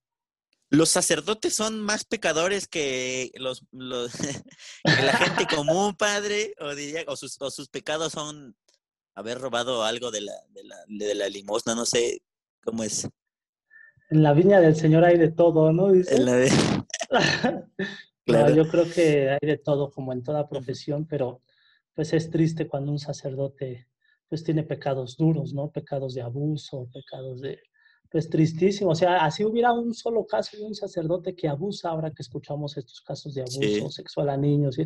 Los 0.70 0.90
sacerdotes 0.90 1.54
son 1.54 1.82
más 1.82 2.06
pecadores 2.06 2.68
que 2.68 3.32
los, 3.36 3.62
que 3.72 5.04
la 5.04 5.18
gente 5.18 5.48
común, 5.54 5.96
padre, 5.96 6.54
o 6.60 6.74
diría, 6.76 7.04
o 7.08 7.16
sus, 7.16 7.36
o 7.42 7.52
sus 7.52 7.68
pecados 7.68 8.14
son 8.14 8.56
haber 9.16 9.40
robado 9.40 9.84
algo 9.84 10.12
de 10.12 10.22
la, 10.22 10.34
de 10.50 10.64
la, 10.64 10.78
de 10.88 11.16
la 11.16 11.28
limosna, 11.28 11.76
no 11.76 11.86
sé 11.86 12.22
cómo 12.64 12.84
es. 12.84 13.08
En 14.10 14.24
la 14.24 14.34
viña 14.34 14.60
del 14.60 14.76
Señor 14.76 15.04
hay 15.04 15.18
de 15.18 15.32
todo, 15.32 15.72
¿no? 15.72 15.92
Dice. 15.92 16.16
En 16.16 16.26
la... 16.26 16.38
claro. 18.39 18.56
yo 18.56 18.67
creo 18.67 18.86
que 18.86 19.30
hay 19.30 19.39
de 19.41 19.58
todo, 19.58 19.91
como 19.91 20.13
en 20.13 20.24
toda 20.24 20.50
profesión, 20.50 21.06
pero 21.06 21.41
pues 21.94 22.13
es 22.13 22.30
triste 22.30 22.67
cuando 22.67 22.91
un 22.91 23.00
sacerdote 23.00 23.88
pues 24.28 24.44
tiene 24.44 24.63
pecados 24.63 25.17
duros, 25.17 25.54
¿no? 25.54 25.70
Pecados 25.72 26.13
de 26.13 26.22
abuso, 26.22 26.88
pecados 26.94 27.41
de, 27.41 27.60
pues 28.12 28.30
tristísimo. 28.30 28.91
O 28.91 28.96
sea, 28.96 29.26
así 29.26 29.44
hubiera 29.44 29.72
un 29.72 29.94
solo 29.94 30.26
caso 30.26 30.58
de 30.58 30.63
un 30.63 30.76
sacerdote 30.76 31.34
que 31.34 31.48
abusa, 31.48 31.89
ahora 31.89 32.12
que 32.12 32.22
escuchamos 32.22 32.78
estos 32.78 33.02
casos 33.02 33.34
de 33.34 33.41
abuso 33.41 33.89
sexual 33.89 34.30
a 34.30 34.38
niños, 34.38 34.78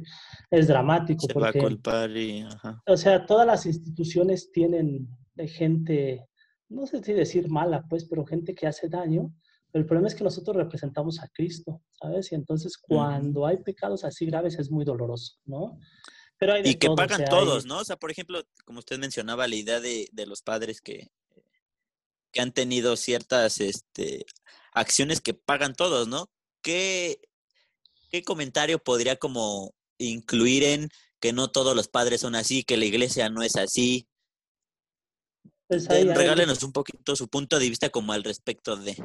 es 0.51 0.67
dramático. 0.67 1.25
Se 1.27 1.34
porque, 1.34 1.60
va 1.60 1.65
a 1.65 1.67
culpar 1.69 2.12
y... 2.15 2.45
O 2.86 2.95
sea, 2.95 3.25
todas 3.25 3.47
las 3.47 3.65
instituciones 3.65 4.51
tienen 4.51 5.10
gente, 5.47 6.27
no 6.69 6.86
sé 6.86 7.03
si 7.03 7.13
decir 7.13 7.49
mala, 7.49 7.84
pues, 7.89 8.05
pero 8.05 8.25
gente 8.25 8.53
que 8.53 8.67
hace 8.67 8.88
daño. 8.88 9.34
Pero 9.75 9.83
el 9.83 9.88
problema 9.89 10.07
es 10.07 10.15
que 10.15 10.23
nosotros 10.23 10.55
representamos 10.55 11.19
a 11.19 11.27
Cristo, 11.27 11.81
¿sabes? 11.99 12.31
Y 12.31 12.35
entonces 12.35 12.77
cuando 12.77 13.45
hay 13.45 13.57
pecados 13.57 14.05
así 14.05 14.25
graves 14.25 14.57
es 14.57 14.71
muy 14.71 14.85
doloroso, 14.85 15.33
¿no? 15.43 15.77
y 16.63 16.75
que 16.75 16.89
pagan 16.91 17.25
todos, 17.25 17.65
¿no? 17.65 17.79
O 17.79 17.83
sea, 17.83 17.97
por 17.97 18.09
ejemplo, 18.09 18.41
como 18.63 18.79
usted 18.79 18.97
mencionaba, 18.97 19.49
la 19.49 19.55
idea 19.57 19.81
de, 19.81 20.07
los 20.25 20.41
padres 20.41 20.79
que, 20.79 21.11
que, 22.31 22.39
han 22.39 22.53
tenido 22.53 22.95
ciertas 22.95 23.59
este, 23.59 24.25
acciones 24.71 25.19
que 25.19 25.33
pagan 25.33 25.75
todos, 25.75 26.07
¿no? 26.07 26.29
¿Qué, 26.61 27.19
¿Qué 28.11 28.23
comentario 28.23 28.79
podría 28.79 29.17
como 29.17 29.75
incluir 29.97 30.63
en 30.63 30.89
que 31.19 31.33
no 31.33 31.51
todos 31.51 31.75
los 31.75 31.89
padres 31.89 32.21
son 32.21 32.35
así, 32.35 32.63
que 32.63 32.77
la 32.77 32.85
iglesia 32.85 33.27
no 33.27 33.41
es 33.41 33.57
así? 33.57 34.07
Pues 35.67 35.85
regálenos 35.89 36.63
un 36.63 36.71
poquito 36.71 37.17
su 37.17 37.27
punto 37.27 37.59
de 37.59 37.67
vista 37.69 37.89
como 37.89 38.13
al 38.13 38.23
respecto 38.23 38.77
de... 38.77 38.95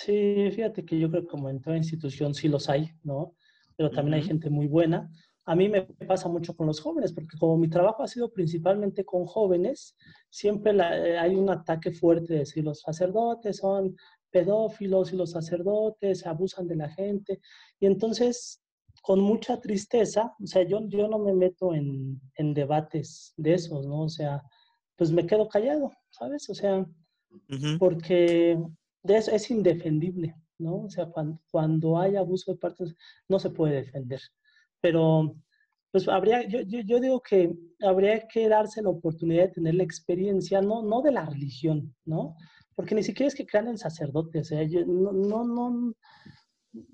Sí, 0.00 0.50
fíjate 0.52 0.84
que 0.84 0.98
yo 0.98 1.10
creo 1.10 1.22
que 1.22 1.28
como 1.28 1.50
en 1.50 1.60
toda 1.60 1.76
institución 1.76 2.34
sí 2.34 2.48
los 2.48 2.68
hay, 2.68 2.92
¿no? 3.02 3.34
Pero 3.76 3.90
también 3.90 4.14
hay 4.14 4.22
gente 4.22 4.48
muy 4.50 4.66
buena 4.66 5.10
a 5.48 5.56
mí 5.56 5.66
me 5.66 5.80
pasa 6.06 6.28
mucho 6.28 6.54
con 6.54 6.66
los 6.66 6.78
jóvenes, 6.78 7.14
porque 7.14 7.38
como 7.38 7.56
mi 7.56 7.70
trabajo 7.70 8.02
ha 8.02 8.06
sido 8.06 8.30
principalmente 8.30 9.02
con 9.02 9.24
jóvenes, 9.24 9.96
siempre 10.28 10.72
eh, 10.72 11.18
hay 11.18 11.36
un 11.36 11.48
ataque 11.48 11.90
fuerte 11.90 12.34
de 12.34 12.38
decir 12.40 12.62
los 12.64 12.82
sacerdotes 12.82 13.56
son 13.56 13.96
pedófilos 14.30 15.10
y 15.10 15.16
los 15.16 15.30
sacerdotes 15.30 16.26
abusan 16.26 16.68
de 16.68 16.76
la 16.76 16.90
gente. 16.90 17.40
Y 17.80 17.86
entonces, 17.86 18.62
con 19.00 19.20
mucha 19.20 19.58
tristeza, 19.58 20.34
o 20.38 20.46
sea, 20.46 20.64
yo, 20.64 20.86
yo 20.86 21.08
no 21.08 21.18
me 21.18 21.32
meto 21.32 21.72
en, 21.72 22.20
debates 22.36 23.32
de 23.38 23.54
esos, 23.54 23.86
¿no? 23.86 24.02
O 24.02 24.10
sea, 24.10 24.42
pues 24.96 25.10
me 25.12 25.24
quedo 25.24 25.48
callado, 25.48 25.92
¿sabes? 26.10 26.50
O 26.50 26.54
sea, 26.54 26.86
porque 27.78 28.58
de 29.08 29.16
eso 29.16 29.32
es 29.32 29.50
indefendible, 29.50 30.36
¿no? 30.58 30.84
O 30.84 30.90
sea, 30.90 31.06
cuando, 31.06 31.40
cuando 31.50 31.98
hay 31.98 32.16
abuso 32.16 32.52
de 32.52 32.58
partes, 32.58 32.94
no 33.28 33.38
se 33.38 33.50
puede 33.50 33.76
defender. 33.76 34.20
Pero 34.80 35.34
pues 35.90 36.06
habría, 36.06 36.46
yo, 36.46 36.60
yo, 36.60 37.00
digo 37.00 37.20
que 37.20 37.50
habría 37.80 38.28
que 38.28 38.48
darse 38.48 38.82
la 38.82 38.90
oportunidad 38.90 39.44
de 39.44 39.54
tener 39.54 39.74
la 39.74 39.82
experiencia, 39.82 40.60
no, 40.60 40.82
no 40.82 41.00
de 41.00 41.12
la 41.12 41.24
religión, 41.24 41.94
¿no? 42.04 42.36
Porque 42.74 42.94
ni 42.94 43.02
siquiera 43.02 43.28
es 43.28 43.34
que 43.34 43.46
crean 43.46 43.68
en 43.68 43.78
sacerdotes, 43.78 44.52
no, 44.86 45.12
no, 45.12 45.44
no, 45.44 45.94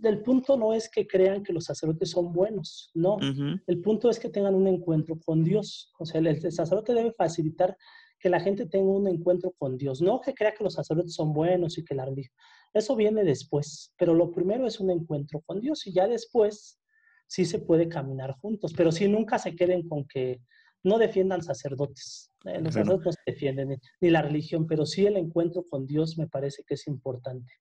el 0.03 0.23
punto 0.23 0.57
no 0.57 0.73
es 0.73 0.89
que 0.89 1.07
crean 1.07 1.43
que 1.43 1.53
los 1.53 1.65
sacerdotes 1.65 2.11
son 2.11 2.33
buenos, 2.33 2.91
no, 2.95 3.19
el 3.67 3.81
punto 3.83 4.09
es 4.09 4.21
que 4.21 4.31
tengan 4.31 4.55
un 4.55 4.69
encuentro 4.69 5.19
con 5.27 5.43
Dios, 5.43 5.93
o 5.99 6.07
sea, 6.07 6.21
el, 6.21 6.53
sacerdote 6.53 6.95
debe 6.95 7.13
facilitar 7.13 7.77
que 8.19 8.29
la 8.29 8.41
gente 8.41 8.67
tenga 8.67 8.91
un 8.91 9.09
encuentro 9.09 9.53
con 9.59 9.77
Dios, 9.77 10.01
no 10.01 10.21
que 10.21 10.35
crea 10.35 10.55
que 10.55 10.65
los 10.65 10.75
sacerdotes 10.75 11.15
son 11.15 11.33
buenos 11.33 11.77
y 11.79 11.85
que 11.85 11.95
la 11.95 12.07
religión, 12.07 12.35
eso 12.73 12.97
viene 12.97 13.23
después, 13.23 13.93
pero 13.97 14.15
lo 14.15 14.31
primero 14.33 14.67
es 14.67 14.81
un 14.81 14.91
encuentro 14.91 15.41
con 15.47 15.61
Dios 15.61 15.87
y 15.87 15.93
ya 15.93 16.09
después 16.09 16.81
sí 17.27 17.45
se 17.45 17.59
puede 17.59 17.89
caminar 17.89 18.33
juntos, 18.41 18.73
pero 18.77 18.93
sí 18.93 19.09
nunca 19.09 19.39
se 19.39 19.55
queden 19.55 19.89
con 19.89 20.07
que 20.07 20.41
no 20.83 20.99
defiendan 20.99 21.43
sacerdotes. 21.43 22.31
Eh, 22.45 22.61
los 22.61 22.75
sacerdotes 22.75 23.07
no 23.07 23.13
se 23.13 23.19
defienden 23.27 23.81
ni, 24.01 24.11
la 24.11 24.23
religión, 24.23 24.67
pero 24.67 24.87
sí 24.87 25.07
el 25.07 25.17
encuentro 25.17 25.67
con 25.69 25.87
Dios 25.87 26.19
me 26.19 26.29
parece 26.29 26.63
que 26.67 26.75
es 26.75 26.87
importante. 26.87 27.53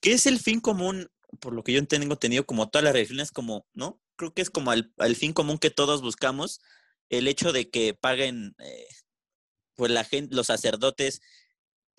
¿Qué 0.00 0.12
es 0.12 0.26
el 0.26 0.38
fin 0.38 0.60
común? 0.60 1.08
Por 1.38 1.54
lo 1.54 1.62
que 1.62 1.72
yo 1.72 1.86
tengo 1.86 2.16
tenido 2.16 2.44
como 2.44 2.68
todas 2.68 2.84
las 2.84 2.92
religiones, 2.92 3.30
como, 3.30 3.66
¿no? 3.72 4.00
Creo 4.16 4.34
que 4.34 4.42
es 4.42 4.50
como 4.50 4.72
el, 4.72 4.92
fin 5.14 5.32
común 5.32 5.58
que 5.58 5.70
todos 5.70 6.02
buscamos, 6.02 6.60
el 7.08 7.28
hecho 7.28 7.52
de 7.52 7.70
que 7.70 7.94
paguen, 7.94 8.54
eh, 8.58 8.86
pues 9.76 9.90
la 9.90 10.04
gente, 10.04 10.34
los 10.34 10.46
sacerdotes, 10.48 11.20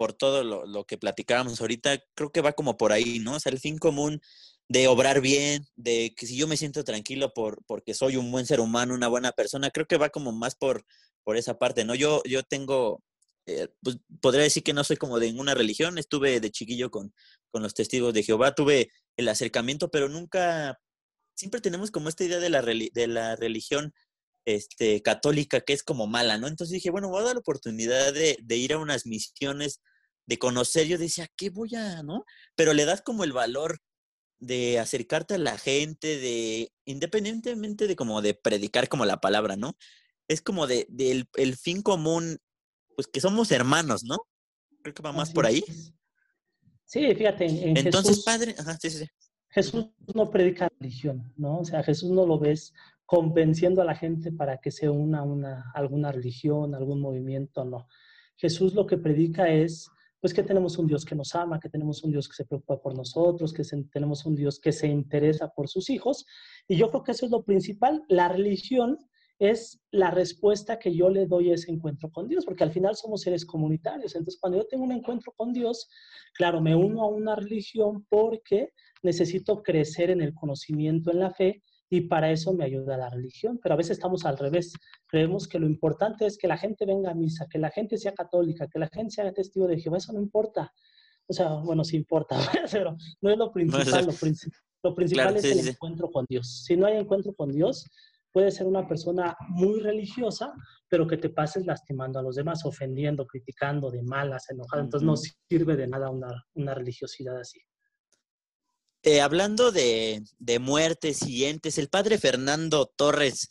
por 0.02 0.14
todo 0.14 0.44
lo, 0.44 0.86
que 0.86 0.98
platicábamos 0.98 1.62
ahorita, 1.62 2.00
creo 2.16 2.32
que 2.32 2.42
va 2.42 2.54
como 2.54 2.76
por 2.76 2.92
ahí, 2.92 3.20
¿no? 3.20 3.36
O 3.36 3.40
sea, 3.40 3.52
el 3.52 3.60
fin 3.60 3.78
común 3.78 4.20
de 4.68 4.88
obrar 4.88 5.22
bien, 5.22 5.68
de 5.76 6.14
que 6.18 6.26
si 6.26 6.36
yo 6.36 6.48
me 6.48 6.58
siento 6.58 6.84
tranquilo 6.84 7.34
por, 7.36 7.64
porque 7.68 7.94
soy 7.94 8.16
un 8.16 8.32
buen 8.32 8.48
ser 8.48 8.62
humano, 8.62 8.96
una 8.96 9.10
buena 9.10 9.32
persona, 9.32 9.70
creo 9.70 9.86
que 9.86 9.98
va 9.98 10.10
como 10.10 10.32
más 10.32 10.56
por, 10.56 10.86
por 11.24 11.38
esa 11.38 11.60
parte, 11.60 11.86
¿no? 11.86 11.94
Yo, 11.94 12.24
yo 12.26 12.42
tengo, 12.42 13.04
eh, 13.46 13.68
pues 13.84 13.98
podría 14.22 14.42
decir 14.44 14.64
que 14.64 14.74
no 14.74 14.84
soy 14.84 14.98
como 14.98 15.20
de 15.20 15.28
ninguna 15.28 15.54
religión, 15.54 16.00
estuve 16.00 16.40
de 16.40 16.50
chiquillo 16.52 16.90
con, 16.90 17.14
con 17.52 17.62
los 17.62 17.76
testigos 17.76 18.14
de 18.14 18.24
Jehová, 18.24 18.56
tuve 18.56 18.92
el 19.18 19.28
acercamiento, 19.30 19.92
pero 19.92 20.10
nunca, 20.10 20.80
siempre 21.36 21.62
tenemos 21.62 21.92
como 21.92 22.10
esta 22.10 22.24
idea 22.24 22.40
de 22.40 22.50
la, 22.50 22.64
de 22.64 23.08
la 23.08 23.36
religión 23.36 23.94
este, 24.46 25.02
católica 25.02 25.62
que 25.62 25.74
es 25.74 25.84
como 25.84 26.08
mala, 26.08 26.38
¿no? 26.38 26.48
Entonces 26.48 26.74
dije, 26.74 26.90
bueno, 26.92 27.10
voy 27.10 27.22
a 27.22 27.26
dar 27.26 27.36
la 27.36 27.40
oportunidad 27.40 28.14
de, 28.14 28.38
de 28.42 28.58
ir 28.58 28.74
a 28.74 28.78
unas 28.78 29.06
misiones, 29.06 29.82
de 30.26 30.38
conocer, 30.38 30.88
yo 30.88 30.98
decía, 30.98 31.28
¿qué 31.36 31.50
voy 31.50 31.76
a, 31.76 32.04
no? 32.04 32.26
Pero 32.56 32.74
le 32.74 32.86
das 32.86 33.02
como 33.02 33.24
el 33.24 33.34
valor 33.34 33.80
de 34.40 34.80
acercarte 34.80 35.36
a 35.36 35.38
la 35.38 35.58
gente, 35.58 36.18
de, 36.20 36.72
independientemente 36.86 37.88
de 37.88 37.96
como 37.96 38.22
de 38.22 38.34
predicar 38.34 38.90
como 38.90 39.06
la 39.06 39.18
palabra, 39.18 39.56
¿no? 39.56 39.78
Es 40.28 40.42
como 40.42 40.68
de, 40.68 40.88
el 41.36 41.56
fin 41.58 41.82
común, 41.82 42.40
pues 42.96 43.08
que 43.08 43.22
somos 43.22 43.52
hermanos, 43.52 44.04
¿no? 44.04 44.18
Creo 44.82 44.96
que 44.96 45.04
va 45.04 45.12
más 45.12 45.32
por 45.32 45.46
ahí. 45.46 45.64
Sí, 46.86 47.14
fíjate, 47.16 47.46
en, 47.46 47.78
Entonces, 47.78 48.24
padre, 48.24 48.56
ajá, 48.58 48.78
sí, 48.82 48.90
sí. 48.90 49.08
Jesús 49.50 49.88
no 50.16 50.30
predica 50.30 50.70
religión, 50.80 51.34
¿no? 51.38 51.60
O 51.60 51.66
sea, 51.66 51.84
Jesús 51.84 52.10
no 52.10 52.26
lo 52.26 52.40
ves 52.40 52.74
convenciendo 53.12 53.82
a 53.82 53.86
la 53.86 53.94
gente 53.94 54.32
para 54.32 54.60
que 54.60 54.72
se 54.72 54.88
una 54.88 55.20
a 55.20 55.24
una, 55.24 55.70
alguna 55.74 56.14
religión, 56.14 56.74
algún 56.74 57.02
movimiento, 57.02 57.66
no. 57.66 57.90
Jesús 58.38 58.74
lo 58.74 58.86
que 58.88 58.98
predica 58.98 59.50
es 59.50 59.90
pues 60.22 60.34
que 60.34 60.44
tenemos 60.44 60.78
un 60.78 60.88
Dios 60.88 61.04
que 61.04 61.14
nos 61.14 61.36
ama, 61.36 61.60
que 61.60 61.68
tenemos 61.68 62.06
un 62.06 62.12
Dios 62.12 62.30
que 62.30 62.36
se 62.36 62.46
preocupa 62.46 62.82
por 62.82 62.96
nosotros, 62.96 63.52
que 63.52 63.64
tenemos 63.92 64.26
un 64.26 64.38
Dios 64.38 64.62
que 64.62 64.72
se 64.72 64.88
interesa 64.88 65.50
por 65.50 65.68
sus 65.68 65.90
hijos. 65.90 66.26
Y 66.70 66.78
yo 66.78 66.90
creo 66.90 67.04
que 67.04 67.12
eso 67.12 67.26
es 67.26 67.34
lo 67.34 67.44
principal. 67.44 68.02
La 68.08 68.30
religión 68.30 68.98
es 69.40 69.82
la 69.92 70.12
respuesta 70.12 70.80
que 70.80 70.96
yo 70.96 71.10
le 71.10 71.26
doy 71.26 71.52
a 71.52 71.56
ese 71.56 71.70
encuentro 71.70 72.10
con 72.12 72.30
Dios, 72.30 72.46
porque 72.46 72.64
al 72.64 72.72
final 72.72 72.96
somos 72.96 73.24
seres 73.24 73.46
comunitarios. 73.46 74.16
Entonces, 74.16 74.40
cuando 74.40 74.60
yo 74.60 74.68
tengo 74.68 74.86
un 74.86 74.94
encuentro 74.94 75.34
con 75.36 75.52
Dios, 75.52 75.90
claro, 76.34 76.62
me 76.62 76.78
uno 76.78 77.02
a 77.02 77.10
una 77.10 77.36
religión 77.36 78.06
porque 78.08 78.72
necesito 79.04 79.62
crecer 79.62 80.12
en 80.12 80.22
el 80.22 80.34
conocimiento, 80.34 81.12
en 81.12 81.20
la 81.20 81.32
fe, 81.32 81.62
y 81.94 82.02
para 82.08 82.32
eso 82.32 82.54
me 82.54 82.64
ayuda 82.64 82.96
la 82.96 83.10
religión. 83.10 83.60
Pero 83.62 83.74
a 83.74 83.78
veces 83.78 83.98
estamos 83.98 84.26
al 84.26 84.38
revés. 84.38 84.74
Creemos 85.08 85.46
que 85.46 85.60
lo 85.60 85.68
importante 85.68 86.26
es 86.26 86.38
que 86.38 86.48
la 86.48 86.58
gente 86.58 86.86
venga 86.86 87.12
a 87.12 87.14
misa, 87.14 87.48
que 87.50 87.60
la 87.60 87.70
gente 87.70 87.98
sea 87.98 88.14
católica, 88.14 88.68
que 88.70 88.80
la 88.80 88.88
gente 88.88 89.12
sea 89.12 89.32
testigo 89.34 89.68
de 89.68 89.78
Jehová. 89.78 89.98
Eso 89.98 90.14
no 90.14 90.22
importa. 90.22 90.72
O 91.28 91.34
sea, 91.34 91.50
bueno, 91.56 91.84
sí 91.84 91.98
importa, 91.98 92.38
pero 92.72 92.96
no 93.22 93.30
es 93.30 93.38
lo 93.38 93.52
principal. 93.52 94.08
Lo, 94.84 94.96
principal 94.96 95.36
es 95.36 95.44
el 95.44 95.68
encuentro 95.68 96.10
con 96.10 96.26
Dios. 96.30 96.64
Si 96.66 96.78
no 96.78 96.86
hay 96.86 96.96
encuentro 96.96 97.34
con 97.34 97.52
Dios, 97.52 97.86
puede 98.32 98.52
ser 98.52 98.68
una 98.68 98.88
persona 98.88 99.36
muy 99.50 99.82
religiosa, 99.82 100.54
pero 100.88 101.06
que 101.06 101.18
te 101.18 101.30
pases 101.30 101.66
lastimando 101.66 102.20
a 102.20 102.24
los 102.24 102.38
demás, 102.38 102.66
ofendiendo, 102.66 103.28
criticando, 103.28 103.92
de 103.92 104.02
malas, 104.02 104.50
enojado. 104.50 104.82
Entonces 104.82 105.06
no 105.06 105.18
sirve 105.18 105.76
de 105.76 105.88
nada 105.88 106.10
una, 106.10 106.46
una 106.54 106.74
religiosidad 106.74 107.38
así. 107.38 107.60
Eh, 109.04 109.20
hablando 109.20 109.72
de, 109.72 110.24
de, 110.38 110.60
muertes 110.60 111.18
siguientes, 111.18 111.80
el 111.80 111.90
padre 111.90 112.20
Fernando 112.20 112.86
Torres, 112.86 113.50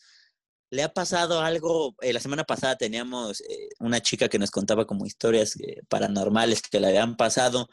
¿le 0.70 0.84
ha 0.84 0.92
pasado 0.92 1.40
algo? 1.40 1.96
Eh, 2.02 2.12
la 2.12 2.20
semana 2.20 2.44
pasada 2.44 2.76
teníamos 2.76 3.40
eh, 3.40 3.68
una 3.80 4.00
chica 4.00 4.28
que 4.28 4.38
nos 4.38 4.52
contaba 4.52 4.86
como 4.86 5.06
historias 5.06 5.58
paranormales 5.88 6.62
que 6.62 6.78
le 6.78 6.86
habían 6.88 7.16
pasado. 7.16 7.68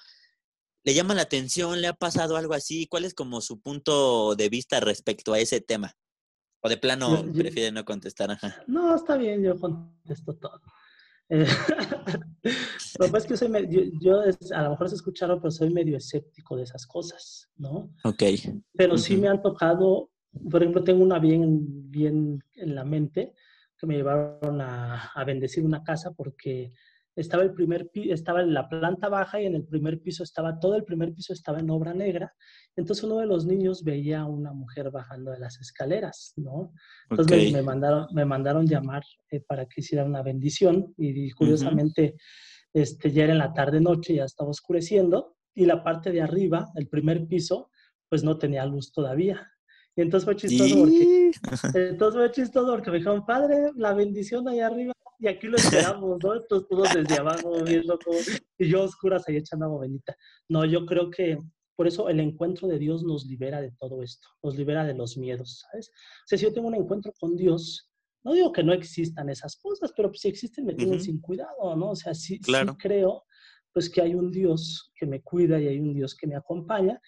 ¿Le 0.83 0.95
llama 0.95 1.13
la 1.13 1.23
atención? 1.23 1.79
¿Le 1.79 1.87
ha 1.87 1.93
pasado 1.93 2.35
algo 2.35 2.55
así? 2.55 2.87
¿Cuál 2.87 3.05
es 3.05 3.13
como 3.13 3.41
su 3.41 3.59
punto 3.59 4.33
de 4.35 4.49
vista 4.49 4.79
respecto 4.79 5.33
a 5.33 5.39
ese 5.39 5.61
tema? 5.61 5.93
¿O 6.61 6.69
de 6.69 6.77
plano 6.77 7.23
prefiere 7.35 7.71
no 7.71 7.85
contestar? 7.85 8.39
No, 8.65 8.95
está 8.95 9.17
bien, 9.17 9.43
yo 9.43 9.59
contesto 9.59 10.35
todo. 10.35 10.61
Lo 12.99 13.11
que 13.11 13.17
es 13.17 13.25
que 13.25 13.37
soy 13.37 13.49
yo, 13.69 13.81
yo 13.99 14.21
a 14.55 14.61
lo 14.63 14.69
mejor 14.71 14.89
se 14.89 14.95
escucharon, 14.95 15.39
pero 15.41 15.51
soy 15.51 15.73
medio 15.73 15.97
escéptico 15.97 16.55
de 16.55 16.63
esas 16.63 16.87
cosas, 16.87 17.49
¿no? 17.57 17.93
Ok. 18.03 18.23
Pero 18.73 18.97
sí 18.97 19.17
me 19.17 19.27
han 19.27 19.41
tocado, 19.41 20.11
por 20.49 20.61
ejemplo, 20.61 20.83
tengo 20.83 21.03
una 21.03 21.19
bien, 21.19 21.91
bien 21.91 22.43
en 22.55 22.75
la 22.75 22.85
mente, 22.85 23.33
que 23.77 23.87
me 23.87 23.95
llevaron 23.95 24.61
a, 24.61 25.11
a 25.13 25.23
bendecir 25.25 25.63
una 25.63 25.83
casa 25.83 26.11
porque 26.11 26.73
estaba 27.17 27.43
el 27.43 27.53
primer 27.53 27.89
estaba 27.95 28.41
en 28.41 28.53
la 28.53 28.69
planta 28.69 29.09
baja 29.09 29.41
y 29.41 29.45
en 29.47 29.55
el 29.55 29.65
primer 29.65 29.99
piso 30.01 30.23
estaba, 30.23 30.59
todo 30.59 30.75
el 30.75 30.83
primer 30.83 31.13
piso 31.13 31.33
estaba 31.33 31.59
en 31.59 31.69
obra 31.71 31.93
negra. 31.93 32.33
Entonces 32.75 33.03
uno 33.03 33.17
de 33.17 33.25
los 33.25 33.45
niños 33.45 33.83
veía 33.83 34.21
a 34.21 34.25
una 34.25 34.53
mujer 34.53 34.91
bajando 34.91 35.31
de 35.31 35.39
las 35.39 35.59
escaleras, 35.59 36.33
¿no? 36.37 36.71
Entonces 37.09 37.51
me, 37.51 37.63
mandaron, 37.63 38.05
me 38.13 38.23
mandaron 38.23 38.67
llamar 38.67 39.03
eh, 39.31 39.39
para 39.39 39.65
que 39.65 39.81
hiciera 39.81 40.05
una 40.05 40.21
bendición 40.21 40.93
y, 40.95 41.31
curiosamente 41.31 42.15
este, 42.71 43.11
ya 43.11 43.23
era 43.23 43.33
en 43.33 43.39
la 43.39 43.53
tarde-noche, 43.53 44.13
ya 44.13 44.25
estaba 44.25 44.51
oscureciendo 44.51 45.37
y 45.55 45.65
la 45.65 45.83
parte 45.83 46.11
de 46.11 46.21
arriba, 46.21 46.69
el 46.75 46.87
primer 46.87 47.25
piso, 47.27 47.71
pues 48.09 48.23
no 48.23 48.37
tenía 48.37 48.63
luz 48.65 48.91
todavía. 48.91 49.51
Y 49.95 50.01
entonces 50.01 50.25
fue 50.25 50.35
chistoso 50.35 50.77
porque, 50.77 51.31
entonces 51.73 52.19
fue 52.19 52.31
chistoso 52.31 52.71
porque 52.71 52.91
me 52.91 52.97
dijeron, 52.97 53.25
padre, 53.25 53.71
la 53.75 53.95
bendición 53.95 54.47
ahí 54.47 54.59
arriba 54.59 54.93
y 55.19 55.27
aquí 55.27 55.47
lo 55.47 55.57
esperamos, 55.57 56.19
¿no? 56.23 56.35
Entonces 56.35 56.67
todos 56.69 56.93
desde 56.93 57.15
abajo 57.15 57.63
viendo 57.63 57.97
todo, 57.97 58.15
y 58.57 58.69
yo 58.69 58.83
oscuras 58.83 59.27
ahí 59.27 59.37
echando 59.37 59.65
agua 59.65 59.81
bendita. 59.81 60.15
No, 60.47 60.65
yo 60.65 60.85
creo 60.85 61.09
que 61.09 61.39
por 61.75 61.87
eso 61.87 62.09
el 62.09 62.19
encuentro 62.19 62.67
de 62.67 62.79
Dios 62.79 63.03
nos 63.03 63.25
libera 63.25 63.61
de 63.61 63.71
todo 63.71 64.01
esto, 64.03 64.27
nos 64.43 64.55
libera 64.55 64.85
de 64.85 64.95
los 64.95 65.17
miedos, 65.17 65.65
¿sabes? 65.69 65.89
O 65.89 66.27
sea, 66.27 66.37
si 66.37 66.45
yo 66.45 66.53
tengo 66.53 66.67
un 66.67 66.75
encuentro 66.75 67.13
con 67.19 67.35
Dios, 67.35 67.91
no 68.23 68.33
digo 68.33 68.51
que 68.51 68.63
no 68.63 68.73
existan 68.73 69.29
esas 69.29 69.55
cosas, 69.55 69.93
pero 69.95 70.11
si 70.13 70.27
existen 70.27 70.65
me 70.65 70.73
tienen 70.73 70.99
sin 70.99 71.21
cuidado, 71.21 71.75
¿no? 71.75 71.91
O 71.91 71.95
sea, 71.95 72.13
sí, 72.13 72.39
sí 72.43 72.53
creo 72.79 73.23
pues 73.73 73.91
que 73.91 74.01
hay 74.01 74.15
un 74.15 74.31
Dios 74.31 74.91
que 74.95 75.05
me 75.05 75.21
cuida 75.21 75.61
y 75.61 75.67
hay 75.67 75.79
un 75.79 75.93
Dios 75.93 76.15
que 76.15 76.25
me 76.25 76.35
acompaña 76.35 76.99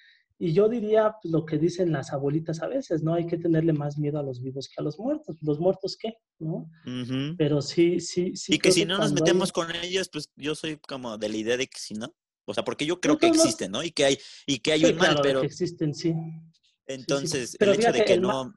y 0.41 0.53
yo 0.53 0.69
diría 0.69 1.17
pues, 1.21 1.33
lo 1.33 1.45
que 1.45 1.57
dicen 1.57 1.91
las 1.91 2.13
abuelitas 2.13 2.61
a 2.61 2.67
veces, 2.67 3.03
¿no? 3.03 3.13
Hay 3.13 3.27
que 3.27 3.37
tenerle 3.37 3.73
más 3.73 3.97
miedo 3.97 4.19
a 4.19 4.23
los 4.23 4.41
vivos 4.41 4.69
que 4.69 4.75
a 4.77 4.83
los 4.83 4.97
muertos. 4.97 5.35
¿Los 5.41 5.59
muertos 5.59 5.97
qué? 5.97 6.13
¿No? 6.39 6.71
Pero 7.37 7.61
sí, 7.61 7.99
sí, 7.99 8.33
sí. 8.37 8.55
Y 8.55 8.59
que 8.59 8.71
si 8.71 8.85
no 8.85 8.97
nos 8.97 9.11
metemos 9.11 9.51
con 9.51 9.69
ellos, 9.75 10.09
pues 10.09 10.31
yo 10.37 10.55
soy 10.55 10.77
como 10.77 11.17
de 11.17 11.27
la 11.27 11.35
idea 11.35 11.57
de 11.57 11.67
que 11.67 11.77
si 11.77 11.93
no. 11.93 12.15
O 12.45 12.53
sea, 12.53 12.63
porque 12.63 12.85
yo 12.85 13.01
creo 13.01 13.17
que 13.17 13.27
existen, 13.27 13.71
¿no? 13.71 13.83
Y 13.83 13.91
que 13.91 14.05
hay, 14.05 14.17
y 14.47 14.59
que 14.59 14.71
hay 14.71 14.85
un 14.85 14.95
mal, 14.95 15.19
pero. 15.21 15.41
Que 15.41 15.47
existen, 15.47 15.93
sí. 15.93 16.15
Entonces, 16.87 17.57
el 17.59 17.73
hecho 17.73 17.91
de 17.91 18.05
que 18.05 18.17
no. 18.17 18.53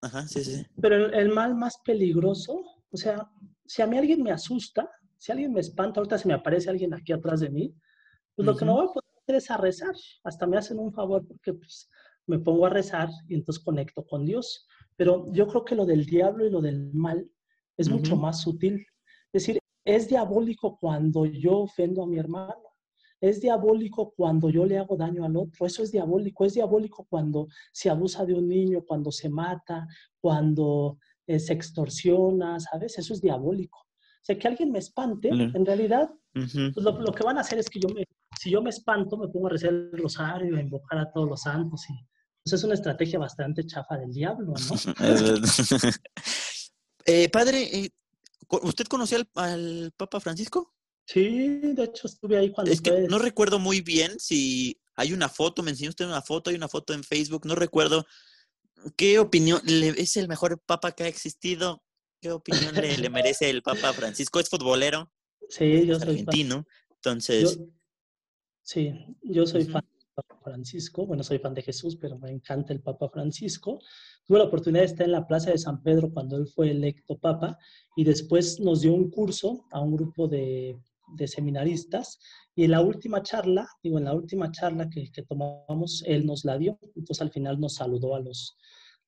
Ajá, 0.00 0.26
sí, 0.26 0.42
sí. 0.42 0.64
Pero 0.80 1.12
el, 1.12 1.28
mal 1.28 1.54
más 1.54 1.76
peligroso, 1.84 2.62
o 2.90 2.96
sea, 2.96 3.30
si 3.66 3.82
a 3.82 3.86
mí 3.86 3.98
alguien 3.98 4.22
me 4.22 4.32
asusta, 4.32 4.90
si 5.18 5.30
alguien 5.30 5.52
me 5.52 5.60
espanta, 5.60 6.00
ahorita 6.00 6.16
se 6.16 6.26
me 6.26 6.34
aparece 6.34 6.70
alguien 6.70 6.94
aquí 6.94 7.12
atrás 7.12 7.40
de 7.40 7.50
mí, 7.50 7.74
pues 8.34 8.46
lo 8.46 8.56
que 8.56 8.64
no 8.64 8.74
voy 8.74 8.86
a 8.88 8.92
poder 8.92 9.07
es 9.36 9.50
a 9.50 9.56
rezar. 9.56 9.94
Hasta 10.24 10.46
me 10.46 10.56
hacen 10.56 10.78
un 10.78 10.92
favor 10.92 11.26
porque 11.26 11.54
pues, 11.54 11.90
me 12.26 12.38
pongo 12.38 12.66
a 12.66 12.70
rezar 12.70 13.08
y 13.28 13.34
entonces 13.34 13.62
conecto 13.62 14.04
con 14.06 14.24
Dios. 14.24 14.66
Pero 14.96 15.26
yo 15.32 15.46
creo 15.46 15.64
que 15.64 15.74
lo 15.74 15.86
del 15.86 16.06
diablo 16.06 16.46
y 16.46 16.50
lo 16.50 16.60
del 16.60 16.92
mal 16.92 17.30
es 17.76 17.88
mucho 17.88 18.16
más 18.16 18.40
sutil. 18.42 18.84
Es 19.32 19.44
decir, 19.44 19.58
es 19.84 20.08
diabólico 20.08 20.76
cuando 20.78 21.24
yo 21.24 21.60
ofendo 21.60 22.02
a 22.02 22.06
mi 22.06 22.18
hermano. 22.18 22.54
Es 23.20 23.40
diabólico 23.40 24.12
cuando 24.16 24.48
yo 24.50 24.64
le 24.64 24.78
hago 24.78 24.96
daño 24.96 25.24
al 25.24 25.36
otro. 25.36 25.66
Eso 25.66 25.82
es 25.82 25.90
diabólico. 25.92 26.44
Es 26.44 26.54
diabólico 26.54 27.06
cuando 27.08 27.48
se 27.72 27.90
abusa 27.90 28.24
de 28.24 28.34
un 28.34 28.48
niño, 28.48 28.84
cuando 28.86 29.10
se 29.10 29.28
mata, 29.28 29.86
cuando 30.20 30.98
eh, 31.26 31.38
se 31.38 31.52
extorsiona, 31.52 32.58
¿sabes? 32.60 32.98
Eso 32.98 33.12
es 33.14 33.20
diabólico. 33.20 33.78
O 33.78 34.24
sea, 34.28 34.38
que 34.38 34.48
alguien 34.48 34.70
me 34.72 34.78
espante, 34.78 35.28
en 35.28 35.64
realidad, 35.64 36.10
pues, 36.32 36.54
lo, 36.54 37.00
lo, 37.00 37.12
que 37.12 37.24
van 37.24 37.38
a 37.38 37.40
hacer 37.40 37.58
es 37.58 37.70
que 37.70 37.80
yo 37.80 37.88
me 37.94 38.04
si 38.38 38.50
yo 38.50 38.62
me 38.62 38.70
espanto, 38.70 39.16
me 39.16 39.28
pongo 39.28 39.48
a 39.48 39.50
rezar 39.50 39.70
el 39.70 39.98
rosario, 39.98 40.56
a 40.56 40.60
invocar 40.60 40.98
a 40.98 41.10
todos 41.10 41.28
los 41.28 41.42
santos. 41.42 41.84
Y, 41.90 42.06
pues 42.44 42.52
es 42.52 42.64
una 42.64 42.74
estrategia 42.74 43.18
bastante 43.18 43.66
chafa 43.66 43.96
del 43.96 44.12
diablo, 44.12 44.54
¿no? 44.54 44.54
eh, 47.04 47.28
padre, 47.30 47.62
eh, 47.62 47.90
¿usted 48.62 48.86
conoció 48.86 49.18
al, 49.34 49.92
Papa 49.96 50.20
Francisco? 50.20 50.72
Sí, 51.04 51.60
de 51.62 51.84
hecho 51.84 52.06
estuve 52.06 52.36
ahí 52.36 52.52
cuando... 52.52 52.70
Es 52.70 52.80
que 52.80 53.08
no 53.08 53.18
recuerdo 53.18 53.58
muy 53.58 53.80
bien 53.80 54.20
si 54.20 54.80
hay 54.94 55.12
una 55.12 55.28
foto, 55.28 55.62
me 55.62 55.70
enseñó 55.70 55.90
usted 55.90 56.06
una 56.06 56.22
foto, 56.22 56.50
hay 56.50 56.56
una 56.56 56.68
foto 56.68 56.92
en 56.92 57.02
Facebook, 57.02 57.44
no 57.44 57.56
recuerdo. 57.56 58.06
¿Qué 58.96 59.18
opinión? 59.18 59.60
¿Es 59.66 60.16
el 60.16 60.28
mejor 60.28 60.60
papa 60.60 60.92
que 60.92 61.04
ha 61.04 61.08
existido? 61.08 61.82
¿Qué 62.20 62.30
opinión 62.30 62.74
le, 62.74 63.10
merece 63.10 63.50
el 63.50 63.62
Papa 63.62 63.92
Francisco? 63.92 64.38
¿Es 64.40 64.48
futbolero? 64.48 65.10
Sí, 65.50 65.86
yo 65.86 65.98
soy 65.98 66.10
argentino. 66.10 66.66
Entonces, 66.96 67.58
Sí, 68.70 68.92
yo 69.22 69.46
soy 69.46 69.64
fan 69.64 69.82
del 69.96 70.06
Papa 70.14 70.38
Francisco, 70.44 71.06
bueno, 71.06 71.22
soy 71.22 71.38
fan 71.38 71.54
de 71.54 71.62
Jesús, 71.62 71.96
pero 71.96 72.18
me 72.18 72.30
encanta 72.30 72.74
el 72.74 72.82
Papa 72.82 73.08
Francisco. 73.08 73.78
Tuve 74.26 74.36
la 74.36 74.44
oportunidad 74.44 74.82
de 74.82 74.88
estar 74.88 75.06
en 75.06 75.12
la 75.12 75.26
Plaza 75.26 75.50
de 75.50 75.56
San 75.56 75.82
Pedro 75.82 76.12
cuando 76.12 76.36
él 76.36 76.46
fue 76.46 76.72
electo 76.72 77.16
Papa 77.16 77.56
y 77.96 78.04
después 78.04 78.60
nos 78.60 78.82
dio 78.82 78.92
un 78.92 79.10
curso 79.10 79.64
a 79.70 79.80
un 79.80 79.96
grupo 79.96 80.28
de, 80.28 80.78
seminaristas 81.24 82.20
y 82.54 82.64
en 82.64 82.72
la 82.72 82.82
última 82.82 83.22
charla, 83.22 83.66
digo, 83.82 83.96
en 83.96 84.04
la 84.04 84.12
última 84.12 84.52
charla 84.52 84.90
que, 84.90 85.10
que 85.12 85.22
tomamos, 85.22 86.04
él 86.06 86.26
nos 86.26 86.44
la 86.44 86.58
dio, 86.58 86.78
entonces 86.94 87.22
al 87.22 87.30
final 87.30 87.58
nos 87.58 87.76
saludó 87.76 88.16
a 88.16 88.20
los, 88.20 88.58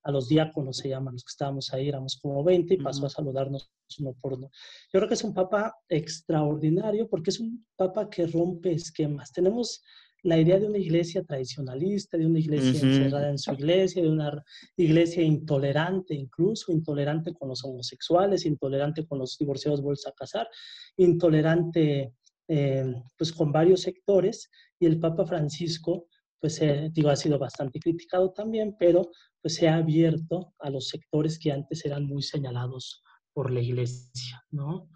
a 0.03 0.11
los 0.11 0.29
diáconos, 0.29 0.79
se 0.79 0.89
llaman 0.89 1.15
los 1.15 1.25
que 1.25 1.31
estábamos 1.31 1.73
ahí, 1.73 1.89
éramos 1.89 2.19
como 2.21 2.43
20 2.43 2.75
y 2.75 2.77
pasó 2.79 3.07
a 3.07 3.11
saludarnos 3.11 3.71
uno 3.99 4.15
por 4.21 4.35
uno. 4.35 4.51
Yo 4.93 5.01
creo 5.01 5.09
que 5.09 5.15
es 5.15 5.25
un 5.25 5.35
papa 5.35 5.75
extraordinario 5.89 7.09
porque 7.09 7.31
es 7.31 7.41
un 7.41 7.67
papa 7.77 8.09
que 8.09 8.27
rompe 8.27 8.73
esquemas. 8.73 9.33
Tenemos 9.33 9.83
la 10.23 10.39
idea 10.39 10.59
de 10.59 10.67
una 10.67 10.79
iglesia 10.79 11.23
tradicionalista, 11.25 12.19
de 12.19 12.27
una 12.27 12.39
iglesia 12.39 12.71
encerrada 12.71 13.31
en 13.31 13.39
su 13.39 13.53
iglesia, 13.53 14.03
de 14.03 14.09
una 14.09 14.45
iglesia 14.77 15.23
intolerante, 15.23 16.15
incluso 16.15 16.73
intolerante 16.73 17.33
con 17.33 17.49
los 17.49 17.65
homosexuales, 17.65 18.45
intolerante 18.45 19.07
con 19.07 19.19
los 19.19 19.39
divorciados 19.39 19.81
vueltos 19.81 20.07
a 20.07 20.13
casar, 20.13 20.49
intolerante 20.97 22.15
eh, 22.49 22.95
pues 23.17 23.33
con 23.33 23.53
varios 23.53 23.83
sectores. 23.83 24.51
Y 24.79 24.87
el 24.87 24.99
Papa 24.99 25.27
Francisco, 25.27 26.07
pues 26.41 26.61
eh, 26.63 26.89
digo, 26.93 27.11
ha 27.11 27.17
sido 27.17 27.39
bastante 27.39 27.79
criticado 27.79 28.33
también, 28.33 28.77
pero 28.79 29.11
pues 29.41 29.55
se 29.55 29.69
ha 29.69 29.77
abierto 29.77 30.55
a 30.59 30.71
los 30.71 30.89
sectores 30.89 31.39
que 31.39 31.53
antes 31.53 31.85
eran 31.85 32.07
muy 32.07 32.23
señalados 32.23 33.03
por 33.33 33.51
la 33.51 33.61
iglesia, 33.61 34.43
¿no? 34.51 34.89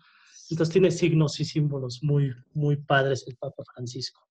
Entonces 0.51 0.73
tiene 0.73 0.91
signos 0.91 1.39
y 1.41 1.45
símbolos 1.45 2.01
muy, 2.03 2.33
muy 2.53 2.77
padres 2.77 3.25
el 3.27 3.37
Papa 3.37 3.63
Francisco. 3.75 4.27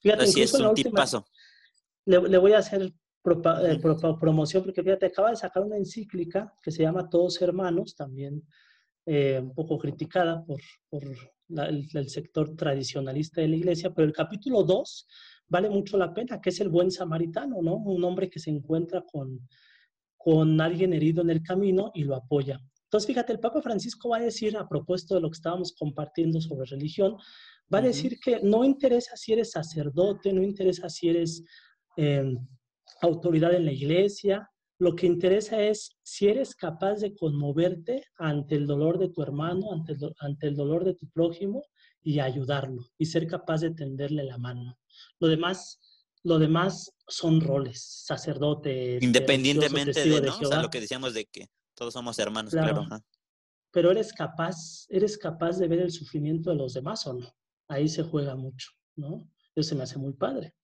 Fíjate, 0.00 0.24
Así 0.24 0.42
es 0.42 0.54
un 0.54 0.74
tipazo. 0.74 1.26
Le, 2.04 2.20
le, 2.28 2.38
voy 2.38 2.52
a 2.52 2.58
hacer 2.58 2.82
eh, 2.82 3.78
promoción 4.20 4.62
porque 4.62 4.82
fíjate, 4.82 5.06
acaba 5.06 5.30
de 5.30 5.36
sacar 5.36 5.62
una 5.62 5.76
encíclica 5.76 6.54
que 6.62 6.70
se 6.70 6.82
llama 6.82 7.08
Todos 7.08 7.40
Hermanos, 7.42 7.96
también 7.96 8.46
eh, 9.04 9.40
un 9.40 9.54
poco 9.54 9.78
criticada 9.78 10.44
por, 10.44 10.60
por 10.88 11.02
el, 11.04 11.88
el, 11.92 12.08
sector 12.08 12.54
tradicionalista 12.56 13.40
de 13.40 13.48
la 13.48 13.56
iglesia, 13.56 13.92
pero 13.92 14.06
el 14.06 14.12
capítulo 14.12 14.62
2 14.62 15.06
vale 15.48 15.70
mucho 15.70 15.96
la 15.96 16.12
pena, 16.12 16.40
que 16.40 16.50
es 16.50 16.60
el 16.60 16.68
buen 16.68 16.90
samaritano, 16.90 17.62
¿no? 17.62 17.76
Un 17.76 18.02
hombre 18.04 18.28
que 18.28 18.40
se 18.40 18.50
encuentra 18.50 19.02
con, 19.02 19.40
con 20.16 20.60
alguien 20.60 20.92
herido 20.92 21.22
en 21.22 21.30
el 21.30 21.42
camino 21.42 21.90
y 21.94 22.04
lo 22.04 22.16
apoya. 22.16 22.60
Entonces, 22.84 23.06
fíjate, 23.06 23.32
el 23.32 23.40
Papa 23.40 23.60
Francisco 23.62 24.10
va 24.10 24.18
a 24.18 24.20
decir, 24.20 24.56
a 24.56 24.68
propósito 24.68 25.16
de 25.16 25.20
lo 25.20 25.30
que 25.30 25.36
estábamos 25.36 25.74
compartiendo 25.76 26.40
sobre 26.40 26.66
religión, 26.66 27.16
va 27.72 27.78
a 27.78 27.82
decir 27.82 28.18
que 28.20 28.40
no 28.42 28.64
interesa 28.64 29.16
si 29.16 29.32
eres 29.32 29.50
sacerdote, 29.50 30.32
no 30.32 30.42
interesa 30.42 30.88
si 30.88 31.08
eres 31.08 31.42
em, 31.96 32.38
autoridad 33.02 33.54
en 33.54 33.64
la 33.64 33.72
iglesia, 33.72 34.48
lo 34.78 34.94
que 34.94 35.06
interesa 35.06 35.62
es 35.62 35.96
si 36.02 36.28
eres 36.28 36.54
capaz 36.54 36.96
de 36.96 37.14
conmoverte 37.14 38.04
ante 38.18 38.56
el 38.56 38.66
dolor 38.66 38.98
de 38.98 39.08
tu 39.08 39.22
hermano, 39.22 39.72
ante 39.72 39.96
ante 40.20 40.46
el 40.46 40.54
dolor 40.54 40.84
de 40.84 40.94
tu 40.94 41.08
prójimo 41.08 41.64
y 42.02 42.20
ayudarlo 42.20 42.84
y 42.98 43.06
ser 43.06 43.26
capaz 43.26 43.62
de 43.62 43.70
tenderle 43.70 44.24
la 44.24 44.38
mano. 44.38 44.78
Lo 45.20 45.28
demás, 45.28 45.80
lo 46.22 46.38
demás 46.38 46.92
son 47.08 47.40
roles, 47.40 47.82
sacerdotes. 48.04 49.02
Independientemente 49.02 50.04
de, 50.04 50.20
¿no? 50.20 50.62
lo 50.62 50.70
que 50.70 50.80
decíamos 50.80 51.14
de 51.14 51.26
que 51.26 51.48
todos 51.74 51.94
somos 51.94 52.18
hermanos, 52.18 52.52
claro. 52.52 52.86
Pero 53.70 53.90
eres 53.90 54.12
capaz, 54.12 54.86
eres 54.88 55.18
capaz 55.18 55.58
de 55.58 55.68
ver 55.68 55.80
el 55.80 55.90
sufrimiento 55.90 56.50
de 56.50 56.56
los 56.56 56.74
demás 56.74 57.06
o 57.06 57.12
no. 57.12 57.36
Ahí 57.68 57.88
se 57.88 58.02
juega 58.02 58.34
mucho, 58.34 58.70
¿no? 58.94 59.28
Eso 59.54 59.70
se 59.70 59.74
me 59.74 59.82
hace 59.82 59.98
muy 59.98 60.14
padre. 60.14 60.54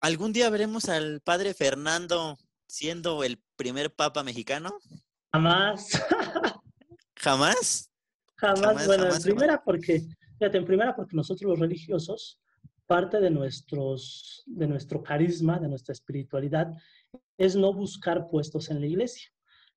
¿Algún 0.00 0.32
día 0.32 0.50
veremos 0.50 0.88
al 0.88 1.20
padre 1.20 1.54
Fernando 1.54 2.36
siendo 2.68 3.24
el 3.24 3.40
primer 3.56 3.94
papa 3.94 4.22
mexicano? 4.22 4.78
Jamás. 5.32 5.88
¿Jamás? 7.16 7.90
Jamás, 8.36 8.86
bueno, 8.86 9.12
en 9.12 9.22
primera 9.22 9.62
porque, 9.64 10.06
fíjate, 10.38 10.58
en 10.58 10.64
primera 10.66 10.94
porque 10.94 11.16
nosotros 11.16 11.50
los 11.50 11.58
religiosos 11.58 12.38
parte 12.86 13.20
de, 13.20 13.30
nuestros, 13.30 14.42
de 14.46 14.66
nuestro 14.66 15.02
carisma, 15.02 15.58
de 15.58 15.68
nuestra 15.68 15.92
espiritualidad, 15.92 16.72
es 17.36 17.56
no 17.56 17.72
buscar 17.72 18.26
puestos 18.28 18.70
en 18.70 18.80
la 18.80 18.86
iglesia. 18.86 19.28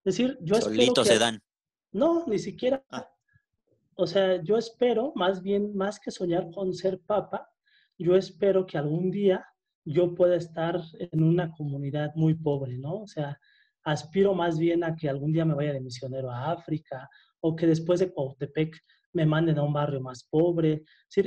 Es 0.04 0.16
decir, 0.16 0.38
yo 0.42 0.56
Solitos 0.56 1.08
se 1.08 1.20
dan. 1.20 1.42
No, 1.92 2.26
ni 2.28 2.40
siquiera. 2.40 2.84
Ah. 2.92 3.10
o 3.96 4.08
sea, 4.08 4.42
yo 4.44 4.58
espero, 4.58 5.12
más 5.16 5.42
bien, 5.42 5.76
más 5.76 6.00
que 6.00 6.12
soñar 6.12 6.50
con 6.52 6.74
ser 6.74 7.00
papa, 7.00 7.50
yo 7.98 8.16
espero 8.16 8.66
que 8.66 8.78
algún 8.78 9.12
día 9.12 9.46
yo 9.84 10.14
pueda 10.14 10.36
estar 10.36 10.80
en 11.00 11.24
una 11.24 11.52
comunidad 11.52 12.14
muy 12.16 12.36
pobre, 12.36 12.78
¿no? 12.78 13.02
O 13.02 13.08
sea, 13.08 13.38
aspiro 13.84 14.34
más 14.34 14.58
bien 14.60 14.84
a 14.84 14.96
que 14.96 15.10
algún 15.10 15.34
día 15.34 15.46
me 15.46 15.56
vaya 15.56 15.74
de 15.74 15.82
misionero 15.82 16.30
a 16.30 16.52
África 16.52 17.10
o 17.42 17.56
que 17.56 17.66
después 17.66 18.00
de 18.00 18.12
Cuautepec 18.12 18.80
me 19.14 19.26
manden 19.26 19.58
a 19.58 19.64
un 19.64 19.74
barrio 19.74 20.00
más 20.00 20.24
pobre. 20.24 20.84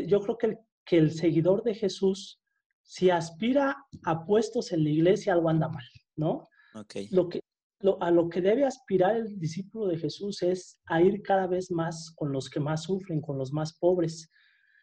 yo 0.07 0.21
creo 0.21 0.39
que 0.39 0.47
el, 0.47 0.59
que 0.85 0.99
el 0.99 1.13
seguidor 1.13 1.63
de 1.63 1.75
Jesús, 1.75 2.41
si 2.83 3.11
aspira 3.11 3.77
a 4.05 4.25
puestos 4.25 4.73
en 4.73 4.85
la 4.85 4.91
iglesia, 4.91 5.33
algo 5.33 5.49
anda 5.49 5.69
mal, 5.69 5.85
¿no? 6.17 6.49
Okay. 6.75 7.09
Lo 7.11 7.29
que, 7.29 7.41
a 8.01 8.11
lo 8.11 8.29
que 8.29 8.41
debe 8.41 8.65
aspirar 8.65 9.17
el 9.17 9.39
discípulo 9.39 9.89
de 9.89 9.99
Jesús 9.99 10.43
es 10.43 10.81
a 10.87 11.01
ir 11.03 11.23
cada 11.23 11.47
vez 11.47 11.71
más 11.71 12.13
con 12.17 12.33
los 12.33 12.49
que 12.49 12.61
más 12.61 12.85
sufren, 12.85 13.21
con 13.21 13.39
los 13.39 13.53
más 13.53 13.77
pobres. 13.79 14.31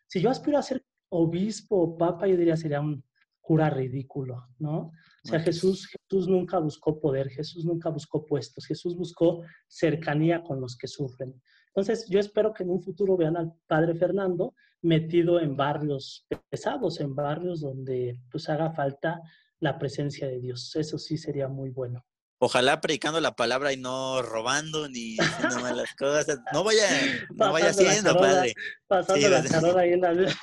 Si 0.08 0.22
yo 0.22 0.30
aspiro 0.30 0.58
a 0.58 0.64
ser 0.64 0.84
obispo 1.10 1.78
o 1.78 1.98
papa, 1.98 2.28
yo 2.28 2.38
diría 2.38 2.58
sería 2.58 2.82
un 2.82 3.04
cura 3.42 3.70
ridículo, 3.70 4.48
¿no? 4.60 4.92
O 5.24 5.28
sea, 5.28 5.40
Jesús, 5.40 5.88
Jesús 5.88 6.28
nunca 6.28 6.60
buscó 6.60 7.00
poder, 7.00 7.30
Jesús 7.30 7.66
nunca 7.66 7.90
buscó 7.90 8.24
puestos, 8.24 8.66
Jesús 8.68 8.96
buscó 8.96 9.42
cercanía 9.68 10.44
con 10.44 10.62
los 10.62 10.78
que 10.78 10.88
sufren. 10.88 11.34
Entonces, 11.68 12.08
yo 12.10 12.20
espero 12.20 12.54
que 12.54 12.62
en 12.62 12.70
un 12.70 12.80
futuro 12.82 13.18
vean 13.18 13.38
al 13.38 13.52
padre 13.68 13.96
Fernando 13.96 14.54
metido 14.82 15.40
en 15.40 15.56
barrios 15.56 16.26
pesados, 16.50 17.00
en 17.00 17.16
barrios 17.16 17.62
donde 17.62 18.20
pues 18.32 18.50
haga 18.50 18.72
falta 18.72 19.22
la 19.60 19.78
presencia 19.78 20.28
de 20.28 20.40
Dios. 20.40 20.76
Eso 20.76 20.98
sí 20.98 21.18
sería 21.18 21.48
muy 21.48 21.70
bueno. 21.70 22.06
Ojalá 22.42 22.80
predicando 22.80 23.20
la 23.20 23.36
palabra 23.36 23.74
y 23.74 23.78
no 23.78 24.22
robando 24.22 24.88
ni 24.88 25.18
haciendo 25.20 25.60
malas 25.60 25.94
cosas. 25.96 26.40
No 26.54 26.64
vaya, 26.64 26.88
no 27.36 27.52
vaya 27.52 27.70
haciendo, 27.70 28.16
padre. 28.16 28.54
Pasando 28.88 29.30
la 29.30 29.82
ahí 29.82 29.94
en 29.94 30.02
la 30.02 30.38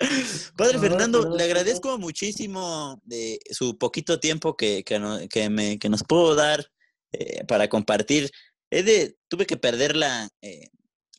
Padre 0.56 0.78
Fernando, 0.78 1.36
le 1.36 1.44
agradezco 1.44 1.98
muchísimo 1.98 3.00
de 3.04 3.38
su 3.50 3.76
poquito 3.76 4.18
tiempo 4.18 4.56
que, 4.56 4.82
que, 4.82 5.50
me, 5.50 5.78
que 5.78 5.88
nos 5.90 6.02
pudo 6.04 6.34
dar 6.34 6.66
eh, 7.12 7.44
para 7.44 7.68
compartir. 7.68 8.30
de, 8.70 9.16
tuve 9.28 9.46
que 9.46 9.58
perder 9.58 9.96
la, 9.96 10.28
eh, 10.40 10.68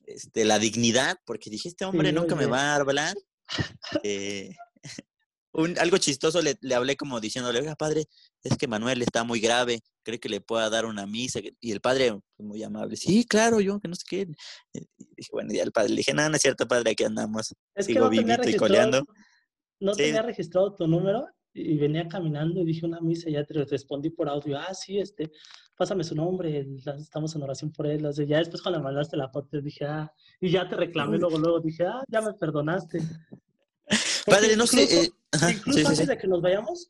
este, 0.05 0.45
la 0.45 0.59
dignidad 0.59 1.17
porque 1.25 1.49
dije, 1.49 1.69
este 1.69 1.85
hombre 1.85 2.11
nunca 2.11 2.35
me 2.35 2.45
va 2.45 2.73
a 2.73 2.75
hablar. 2.75 3.15
Eh, 4.03 4.55
un, 5.51 5.77
algo 5.77 5.97
chistoso 5.97 6.41
le, 6.41 6.55
le, 6.61 6.73
hablé 6.73 6.95
como 6.95 7.19
diciéndole, 7.19 7.59
oiga, 7.59 7.75
padre, 7.75 8.05
es 8.43 8.55
que 8.55 8.69
Manuel 8.69 9.01
está 9.01 9.25
muy 9.25 9.41
grave, 9.41 9.81
cree 10.03 10.21
que 10.21 10.29
le 10.29 10.39
pueda 10.39 10.69
dar 10.69 10.85
una 10.85 11.05
misa. 11.05 11.41
Y 11.59 11.71
el 11.73 11.81
padre, 11.81 12.11
pues, 12.11 12.47
muy 12.47 12.63
amable, 12.63 12.95
sí, 12.95 13.25
claro, 13.25 13.59
yo, 13.59 13.81
que 13.81 13.89
no 13.89 13.95
sé 13.95 14.03
qué. 14.07 14.27
Y 14.71 14.79
dije, 15.17 15.29
bueno, 15.33 15.53
ya 15.53 15.63
el 15.63 15.73
padre, 15.73 15.89
le 15.89 15.97
dije, 15.97 16.13
no, 16.13 16.29
no 16.29 16.35
es 16.37 16.41
cierto, 16.41 16.65
padre, 16.65 16.91
aquí 16.91 17.03
andamos. 17.03 17.53
Es 17.75 17.85
Sigo 17.85 18.09
que 18.09 18.23
no 18.23 18.49
y 18.49 18.55
coleando. 18.55 19.03
No 19.81 19.93
tenía 19.93 20.21
registrado 20.21 20.73
tu 20.73 20.87
número 20.87 21.27
y 21.53 21.77
venía 21.77 22.07
caminando 22.07 22.61
y 22.61 22.65
dije 22.65 22.85
una 22.85 23.01
misa 23.01 23.29
y 23.29 23.33
ya 23.33 23.43
te 23.43 23.53
respondí 23.65 24.09
por 24.09 24.29
audio, 24.29 24.57
ah, 24.57 24.73
sí, 24.73 24.99
este, 24.99 25.31
pásame 25.75 26.03
su 26.03 26.15
nombre, 26.15 26.65
estamos 26.97 27.35
en 27.35 27.43
oración 27.43 27.71
por 27.71 27.87
él. 27.87 28.07
ya 28.27 28.37
después 28.37 28.61
cuando 28.61 28.79
me 28.79 28.85
mandaste 28.85 29.17
la 29.17 29.29
foto 29.29 29.61
dije, 29.61 29.85
ah, 29.85 30.11
y 30.39 30.49
ya 30.49 30.67
te 30.67 30.75
reclamé 30.75 31.17
luego, 31.17 31.37
luego 31.37 31.59
dije, 31.59 31.85
ah, 31.85 32.03
ya 32.07 32.21
me 32.21 32.33
perdonaste. 32.33 32.99
Padre, 34.25 34.55
no 34.55 34.67
sé. 34.67 34.83
Eh, 34.83 35.11
incluso 35.49 35.87
antes 35.87 36.07
de 36.07 36.17
que 36.17 36.27
nos 36.27 36.41
vayamos, 36.41 36.89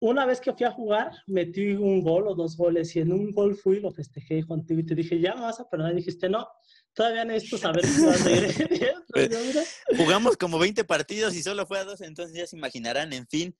una 0.00 0.26
vez 0.26 0.40
que 0.40 0.52
fui 0.52 0.66
a 0.66 0.70
jugar, 0.70 1.12
metí 1.26 1.72
un 1.72 2.02
gol 2.02 2.28
o 2.28 2.34
dos 2.34 2.56
goles 2.56 2.94
y 2.94 3.00
en 3.00 3.12
un 3.12 3.32
gol 3.32 3.56
fui 3.56 3.78
y 3.78 3.80
lo 3.80 3.90
festejé 3.90 4.44
contigo 4.46 4.80
y 4.80 4.86
te 4.86 4.94
dije, 4.94 5.20
ya 5.20 5.34
me 5.34 5.42
vas 5.42 5.60
a 5.60 5.68
perdonar. 5.68 5.92
Y 5.92 5.96
dijiste, 5.96 6.28
no, 6.28 6.46
todavía 6.92 7.24
necesito 7.24 7.58
saber 7.58 7.84
si 7.84 8.04
vas 8.04 8.26
a 8.26 8.30
ir. 8.30 8.94
Jugamos 9.96 10.36
como 10.36 10.58
20 10.58 10.84
partidos 10.84 11.34
y 11.34 11.42
solo 11.42 11.66
fue 11.66 11.78
a 11.78 11.84
dos, 11.84 12.00
entonces 12.00 12.36
ya 12.36 12.46
se 12.46 12.56
imaginarán. 12.56 13.12
En 13.12 13.26
fin, 13.26 13.56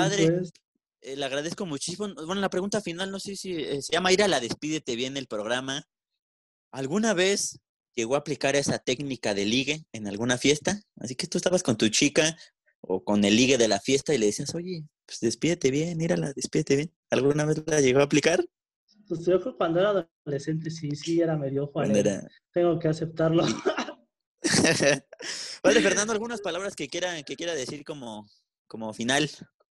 padre, 0.00 0.32
pues. 0.32 0.52
eh, 1.00 1.16
le 1.16 1.24
agradezco 1.24 1.66
muchísimo. 1.66 2.12
Bueno, 2.14 2.40
la 2.40 2.50
pregunta 2.50 2.80
final, 2.80 3.10
no 3.10 3.20
sé 3.20 3.36
si 3.36 3.54
eh, 3.56 3.82
se 3.82 3.92
llama 3.92 4.12
ir 4.12 4.22
a 4.22 4.28
la 4.28 4.40
despídete 4.40 4.96
bien 4.96 5.16
el 5.16 5.26
programa. 5.26 5.84
¿Alguna 6.70 7.14
vez 7.14 7.58
llegó 7.94 8.14
a 8.14 8.18
aplicar 8.18 8.56
esa 8.56 8.78
técnica 8.78 9.34
de 9.34 9.46
ligue 9.46 9.84
en 9.92 10.06
alguna 10.06 10.38
fiesta? 10.38 10.80
Así 10.96 11.14
que 11.14 11.26
tú 11.26 11.38
estabas 11.38 11.62
con 11.62 11.76
tu 11.76 11.88
chica 11.88 12.36
o 12.80 13.02
con 13.02 13.24
el 13.24 13.36
ligue 13.36 13.58
de 13.58 13.68
la 13.68 13.80
fiesta 13.80 14.14
y 14.14 14.18
le 14.18 14.26
decías, 14.26 14.54
oye, 14.54 14.84
pues 15.06 15.20
despídete 15.20 15.70
bien, 15.70 15.96
mírala, 15.96 16.32
despídete 16.34 16.76
bien. 16.76 16.92
¿Alguna 17.10 17.44
vez 17.44 17.62
la 17.66 17.80
llegó 17.80 18.00
a 18.00 18.04
aplicar? 18.04 18.44
Pues 19.08 19.20
yo 19.20 19.40
creo 19.40 19.52
que 19.52 19.56
cuando 19.56 19.80
era 19.80 20.08
adolescente 20.24 20.70
sí, 20.70 20.90
sí 20.96 21.20
era 21.20 21.36
medio 21.36 21.68
Juan. 21.68 21.92
Tengo 22.52 22.78
que 22.78 22.88
aceptarlo. 22.88 23.44
Padre 25.62 25.80
Fernando, 25.80 26.12
algunas 26.12 26.40
palabras 26.40 26.74
que 26.74 26.88
quiera, 26.88 27.22
que 27.22 27.36
quiera 27.36 27.54
decir 27.54 27.84
como, 27.84 28.28
como 28.66 28.92
final. 28.92 29.30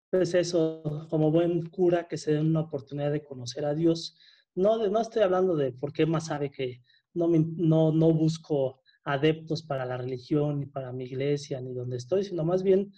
Pues 0.09 0.33
eso, 0.33 1.07
como 1.09 1.31
buen 1.31 1.69
cura 1.69 2.07
que 2.07 2.17
se 2.17 2.33
dé 2.33 2.39
una 2.39 2.61
oportunidad 2.61 3.11
de 3.11 3.23
conocer 3.23 3.65
a 3.65 3.75
Dios. 3.75 4.17
No, 4.55 4.87
no 4.87 5.01
estoy 5.01 5.23
hablando 5.23 5.55
de 5.55 5.73
por 5.73 5.91
qué 5.91 6.05
más 6.05 6.27
sabe 6.27 6.49
que 6.49 6.81
no, 7.13 7.27
no, 7.27 7.91
no 7.91 8.13
busco 8.13 8.79
adeptos 9.03 9.63
para 9.63 9.85
la 9.85 9.97
religión, 9.97 10.59
ni 10.59 10.65
para 10.65 10.93
mi 10.93 11.05
iglesia, 11.05 11.59
ni 11.59 11.73
donde 11.73 11.97
estoy, 11.97 12.23
sino 12.23 12.45
más 12.45 12.63
bien, 12.63 12.93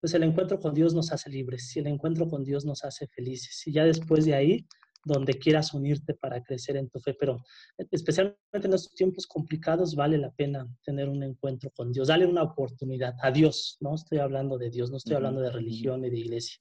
pues 0.00 0.14
el 0.14 0.22
encuentro 0.22 0.60
con 0.60 0.74
Dios 0.74 0.94
nos 0.94 1.12
hace 1.12 1.30
libres 1.30 1.74
y 1.76 1.80
el 1.80 1.86
encuentro 1.88 2.28
con 2.28 2.44
Dios 2.44 2.64
nos 2.64 2.84
hace 2.84 3.08
felices. 3.08 3.66
Y 3.66 3.72
ya 3.72 3.84
después 3.84 4.24
de 4.24 4.34
ahí, 4.34 4.66
donde 5.04 5.34
quieras 5.34 5.74
unirte 5.74 6.14
para 6.14 6.42
crecer 6.42 6.76
en 6.76 6.88
tu 6.88 7.00
fe, 7.00 7.14
pero 7.14 7.42
especialmente 7.90 8.38
en 8.52 8.74
estos 8.74 8.94
tiempos 8.94 9.26
complicados 9.26 9.94
vale 9.94 10.18
la 10.18 10.30
pena 10.30 10.66
tener 10.84 11.08
un 11.08 11.22
encuentro 11.22 11.70
con 11.70 11.92
Dios, 11.92 12.08
dale 12.08 12.26
una 12.26 12.42
oportunidad 12.42 13.14
a 13.22 13.30
Dios, 13.30 13.76
no 13.80 13.94
estoy 13.94 14.18
hablando 14.18 14.58
de 14.58 14.70
Dios, 14.70 14.90
no 14.90 14.96
estoy 14.96 15.14
hablando 15.14 15.40
de 15.40 15.50
religión 15.50 16.02
ni 16.02 16.10
de 16.10 16.18
iglesia, 16.18 16.58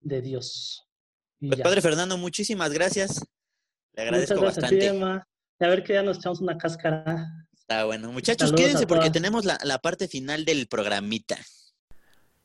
de 0.00 0.22
Dios. 0.22 0.86
Pues, 1.40 1.60
Padre 1.60 1.80
Fernando, 1.80 2.16
muchísimas 2.16 2.72
gracias. 2.72 3.20
Le 3.92 4.02
agradezco 4.02 4.40
Muchas 4.40 4.58
gracias, 4.58 4.92
bastante. 4.98 5.26
A 5.58 5.68
ver 5.68 5.82
que 5.82 5.94
ya 5.94 6.02
nos 6.02 6.18
echamos 6.18 6.40
una 6.40 6.58
cáscara. 6.58 7.46
Está 7.52 7.84
bueno. 7.84 8.12
Muchachos, 8.12 8.52
quédense 8.52 8.86
porque 8.86 9.10
tenemos 9.10 9.44
la, 9.44 9.58
la 9.64 9.78
parte 9.78 10.06
final 10.06 10.44
del 10.44 10.68
programita. 10.68 11.38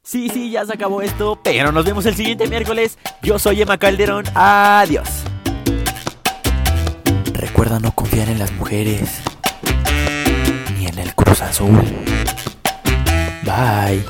Sí, 0.04 0.30
sí, 0.30 0.50
ya 0.50 0.66
se 0.66 0.74
acabó 0.74 1.04
esto, 1.04 1.40
pero 1.44 1.72
nos 1.72 1.86
vemos 1.86 2.06
el 2.08 2.16
siguiente 2.16 2.48
miércoles. 2.48 2.98
Yo 3.22 3.38
soy 3.38 3.62
Emma 3.62 3.78
Calderón. 3.78 4.26
Adiós. 4.34 5.08
Recuerda 7.34 7.80
no 7.80 7.92
confiar 7.94 8.28
en 8.30 8.40
las 8.40 8.52
mujeres 8.54 9.22
ni 10.78 10.88
en 10.88 10.98
el 10.98 11.14
Cruz 11.14 11.42
Azul. 11.42 11.80
Bye. 13.44 14.04